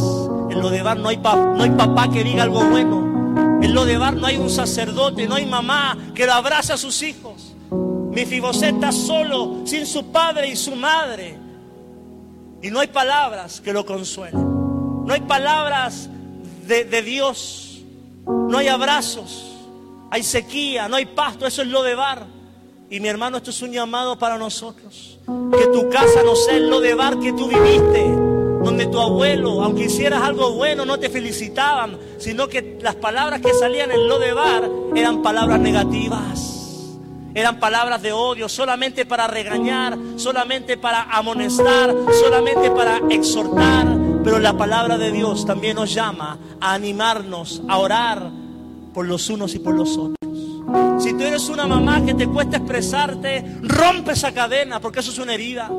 [0.50, 3.60] En lo de bar no hay, no hay papá que diga algo bueno.
[3.62, 6.78] En lo de bar no hay un sacerdote, no hay mamá que lo abrace a
[6.78, 7.56] sus hijos.
[7.72, 11.38] Mi Fibosé está solo, sin su padre y su madre.
[12.62, 14.47] Y no hay palabras que lo consuelen.
[15.08, 16.10] No hay palabras
[16.68, 17.80] de, Dios.
[18.26, 19.46] No hay abrazos,
[20.12, 22.26] hay sequía, no hay pasto, eso es lo de bar.
[22.90, 25.18] Y mi hermano, esto es un llamado para nosotros.
[25.26, 29.64] Que tu casa no sea el lo de bar que tú viviste, donde tu abuelo,
[29.64, 34.20] aunque hicieras algo bueno, no te felicitaban, sino que las palabras que salían en lo
[34.20, 36.58] de bar eran palabras negativas.
[37.34, 43.97] Eran palabras de odio, solamente para regañar, solamente para amonestar, solamente para exhortar.
[44.28, 48.30] Pero la palabra de Dios también nos llama a animarnos, a orar
[48.94, 50.18] por los unos y por los otros.
[51.02, 55.20] Si tú eres una mamá que te cuesta expresarte, rompe esa cadena porque eso es
[55.20, 55.72] una herida.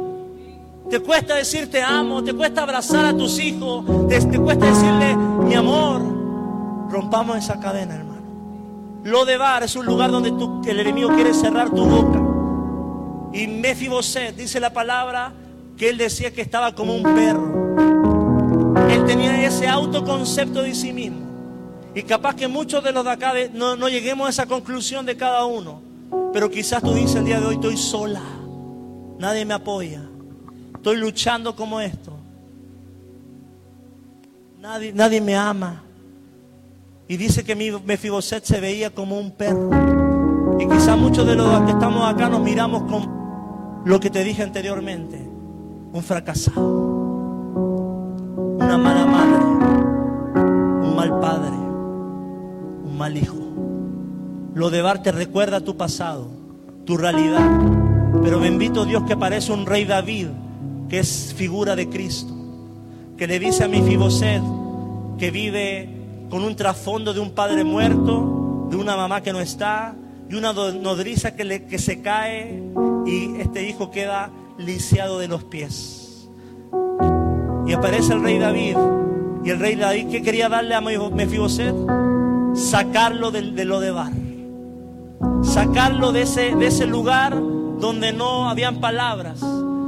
[0.89, 5.55] Te cuesta decir te amo, te cuesta abrazar a tus hijos, te, cuesta decirle mi
[5.55, 6.01] amor.
[6.91, 8.23] Rompamos esa cadena, hermano.
[9.05, 12.19] Lo de bar es un lugar donde tú, el enemigo quiere cerrar tu boca.
[13.39, 15.35] Y Mefiboset dice la palabra
[15.77, 17.88] que él decía que estaba como un perro.
[18.91, 21.27] Él tenía ese autoconcepto de sí mismo.
[21.95, 25.17] Y capaz que muchos de los de acá no, no, lleguemos a esa conclusión de
[25.17, 25.81] cada uno.
[26.33, 28.23] Pero quizás tú dices el día de hoy, estoy sola.
[29.19, 30.03] Nadie me apoya.
[30.75, 32.13] Estoy luchando como esto.
[34.61, 35.83] Nadie, nadie me ama.
[37.09, 39.71] Y dice que mi Mefiboset se veía como un perro.
[40.61, 44.43] Y quizás muchos de los que estamos acá nos miramos con lo que te dije
[44.43, 45.17] anteriormente.
[45.93, 46.78] Un fracasado
[52.99, 53.37] mal hijo.
[54.55, 56.29] Lo de Bar te recuerda tu pasado,
[56.85, 57.49] tu realidad.
[58.23, 60.27] Pero bendito Dios que parece un rey David,
[60.89, 62.35] que es figura de Cristo,
[63.17, 64.43] que le dice a mi Fiboset
[65.19, 65.89] que vive
[66.31, 69.95] con un trasfondo de un padre muerto, de una mamá que no está,
[70.31, 72.63] y una nodriza que, le, que se cae
[73.07, 76.29] y este hijo queda lisiado de los pies.
[77.67, 78.77] Y aparece el rey David.
[79.45, 81.75] Y el rey David, ¿qué quería darle a Mefiboset?
[82.59, 84.13] Sacarlo de, lo de bar.
[85.45, 87.35] Sacarlo de ese, de ese lugar
[87.79, 89.41] donde no habían palabras.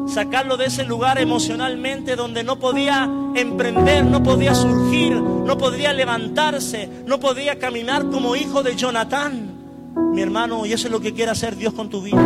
[0.06, 6.88] Sacarlo de ese lugar emocionalmente donde no podía emprender, no podía surgir, no podría levantarse,
[7.06, 9.50] no podía caminar como hijo de Jonatán.
[10.14, 12.22] Mi hermano, y eso es lo que quiere hacer Dios con tu vida.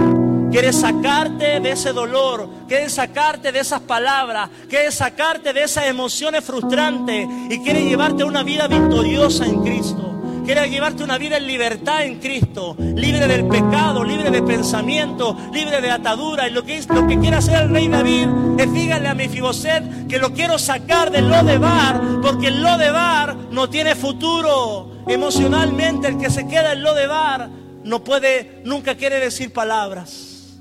[0.51, 6.45] Quiere sacarte de ese dolor, quiere sacarte de esas palabras, quiere sacarte de esas emociones
[6.45, 10.14] frustrantes y quiere llevarte a una vida victoriosa en Cristo.
[10.45, 15.81] Quiere llevarte una vida en libertad en Cristo, libre del pecado, libre de pensamiento, libre
[15.81, 16.47] de atadura.
[16.47, 18.29] Y lo que, lo que quiere hacer el rey David
[18.59, 23.71] es dígale a mi Fiboset que lo quiero sacar del Lodebar, porque el Lodebar no
[23.71, 24.93] tiene futuro.
[25.07, 27.49] Emocionalmente el que se queda en Lodebar
[27.85, 30.59] no puede, nunca quiere decir palabras,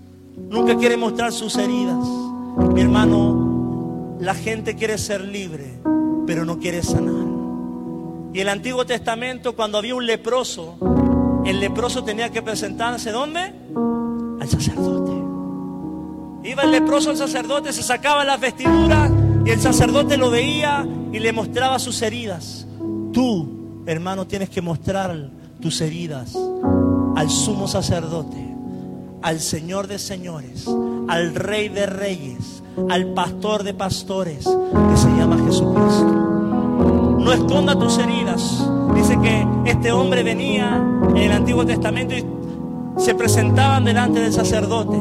[0.50, 2.06] nunca quiere mostrar sus heridas.
[2.74, 5.80] Mi hermano, la gente quiere ser libre,
[6.26, 7.33] pero no quiere sanar.
[8.34, 10.76] Y el Antiguo Testamento, cuando había un leproso,
[11.46, 13.54] el leproso tenía que presentarse ¿dónde?
[14.40, 15.12] Al sacerdote.
[16.50, 19.12] Iba el leproso al sacerdote, se sacaba las vestiduras
[19.46, 22.66] y el sacerdote lo veía y le mostraba sus heridas.
[23.14, 25.30] Tú, hermano, tienes que mostrar
[25.62, 26.36] tus heridas
[27.16, 28.56] al sumo sacerdote,
[29.22, 30.68] al Señor de señores,
[31.08, 36.33] al Rey de reyes, al Pastor de pastores, que se llama Jesucristo.
[37.24, 38.68] No esconda tus heridas.
[38.94, 42.26] Dice que este hombre venía en el Antiguo Testamento y
[42.98, 44.98] se presentaban delante del sacerdote.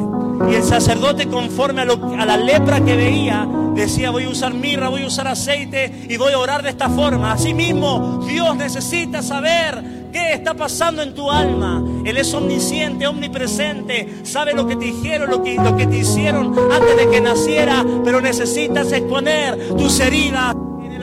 [0.51, 1.85] Y el sacerdote, conforme a,
[2.25, 6.33] la lepra que veía, decía, voy a usar mirra, voy a usar aceite y voy
[6.33, 7.33] a orar de esta forma.
[7.33, 11.83] Asimismo, Dios necesita saber qué está pasando en tu alma.
[12.05, 16.55] Él es omnisciente, omnipresente, sabe lo que te dijeron, lo que, lo que te hicieron
[16.71, 20.55] antes de que naciera, pero necesitas exponer tus heridas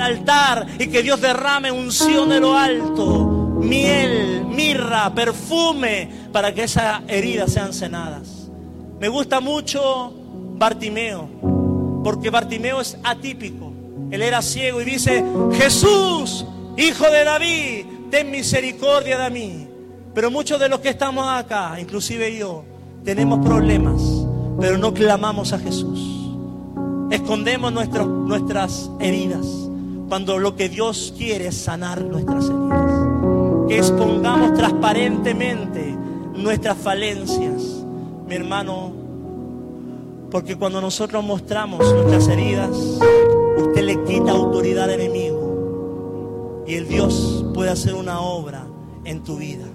[0.02, 7.02] altar y que Dios derrame unción de lo alto, miel, mirra, perfume, para que esas
[7.08, 8.50] heridas sean cenadas.
[9.00, 10.14] Me gusta mucho
[10.58, 13.72] Bartimeo, porque Bartimeo es atípico.
[14.12, 15.24] Él era ciego y dice,
[15.54, 16.45] Jesús,
[16.78, 19.68] hijo de David, ten misericordia de mí.
[20.14, 22.66] Pero muchos de los que estamos acá, inclusive yo,
[23.04, 24.02] tenemos problemas,
[24.60, 26.00] pero no clamamos a Jesús.
[27.12, 29.68] Escondemos nuestras heridas
[30.10, 33.68] cuando lo que Dios quiere es sanar nuestras heridas.
[33.68, 35.95] Que expongamos transparentemente
[36.36, 37.86] nuestras falencias,
[38.28, 38.91] mi hermano,
[40.32, 47.45] porque cuando nosotros mostramos nuestras heridas, usted le quita autoridad al enemigo y el Dios
[47.53, 48.66] puede hacer una obra
[49.05, 49.66] en tu vida.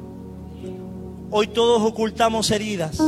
[1.30, 2.98] Hoy todos ocultamos heridas,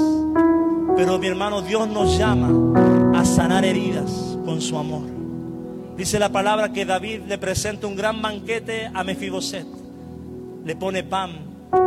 [0.97, 5.16] pero mi hermano, Dios nos llama a sanar heridas con su amor.
[5.97, 9.67] Dice la palabra que David le presenta un gran banquete a Mefiboset.
[10.63, 11.31] Le pone pan,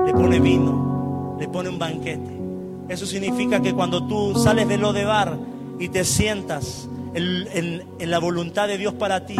[0.05, 2.39] le pone vino, le pone un banquete.
[2.87, 5.37] Eso significa que cuando tú sales de lo de bar
[5.77, 9.35] y te sientas en, en, la voluntad de Dios para ti,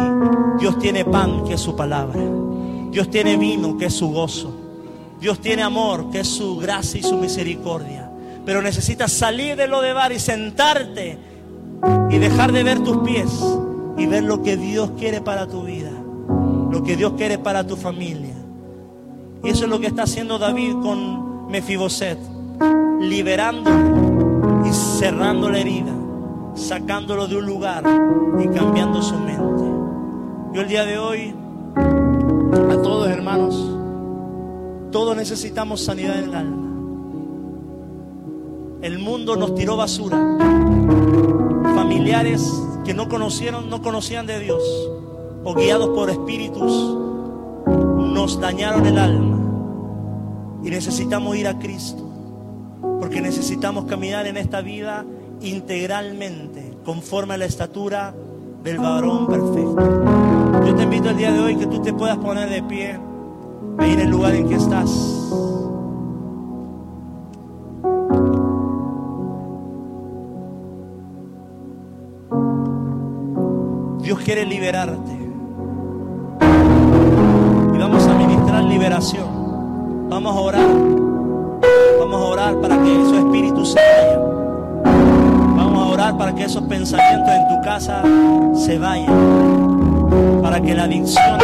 [0.60, 2.20] Dios tiene pan, que es su palabra.
[2.92, 4.56] Dios tiene vino, que es su gozo.
[5.20, 8.08] Dios tiene amor, que es su gracia y su misericordia.
[8.46, 11.18] Pero necesitas salir de lo de bar y sentarte
[12.08, 13.28] y dejar de ver tus pies
[14.00, 15.90] y ver lo que Dios quiere para tu vida,
[16.70, 18.34] lo que Dios quiere para tu familia.
[19.44, 22.18] Y eso es lo que está haciendo David con Mefiboset,
[22.98, 25.92] liberándolo y cerrando la herida,
[26.54, 27.84] sacándolo de un lugar
[28.42, 29.64] y cambiando su mente.
[30.54, 31.34] Yo el día de hoy,
[31.76, 33.54] a todos hermanos,
[34.90, 36.66] todos necesitamos sanidad en el alma.
[38.80, 40.16] El mundo nos tiró basura.
[41.74, 42.50] Familiares
[42.84, 44.62] que no conocieron, no conocían de Dios,
[45.44, 46.96] o guiados por espíritus,
[47.66, 49.38] nos dañaron el alma.
[50.62, 52.02] Y necesitamos ir a Cristo,
[53.00, 55.04] porque necesitamos caminar en esta vida
[55.40, 58.14] integralmente, conforme a la estatura
[58.62, 60.66] del varón perfecto.
[60.66, 62.98] Yo te invito el día de hoy que tú te puedas poner de pie,
[63.78, 64.90] ahí en el lugar en que estás.
[74.10, 75.12] Dios quiere liberarte.
[77.72, 80.08] Y vamos a ministrar liberación.
[80.08, 80.68] Vamos a orar.
[82.00, 84.20] Vamos a orar para que esos espíritus se vayan.
[85.56, 88.02] Vamos a orar para que esos pensamientos en tu casa
[88.56, 90.40] se vayan.
[90.42, 91.38] Para que la adicción,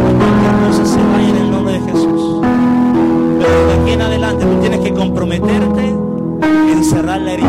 [0.00, 2.40] cualquier cosa se vaya en el nombre de Jesús.
[3.40, 7.48] Pero de aquí en adelante tú tienes que comprometerte en cerrar la herida,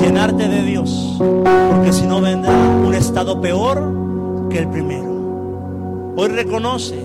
[0.00, 1.16] llenarte de Dios.
[1.18, 6.14] Porque si no vendrá un estado peor que el primero.
[6.16, 6.96] Hoy reconoce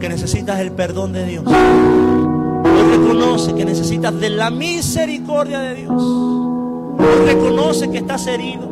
[0.00, 1.44] que necesitas el perdón de Dios.
[1.46, 6.02] Hoy reconoce que necesitas de la misericordia de Dios.
[6.02, 8.68] Hoy reconoce que estás herido.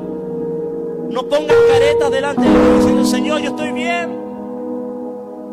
[1.11, 4.11] No pongas caretas delante de Dios diciendo, Señor, yo estoy bien.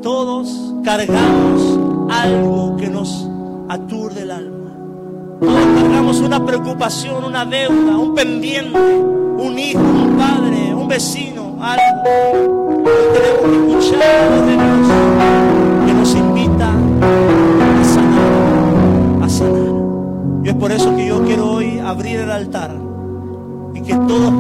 [0.02, 1.80] Todos cargamos
[2.12, 3.28] algo que nos
[3.70, 4.53] aturde el alma.
[5.44, 12.84] Todos cargamos una preocupación, una deuda, un pendiente, un hijo, un padre, un vecino, algo.
[13.14, 15.04] tenemos que escuchar de Dios
[16.04, 19.74] nos invita a sanar, a sanar.
[20.44, 22.76] Y es por eso que yo quiero hoy abrir el altar
[23.74, 24.34] y que todos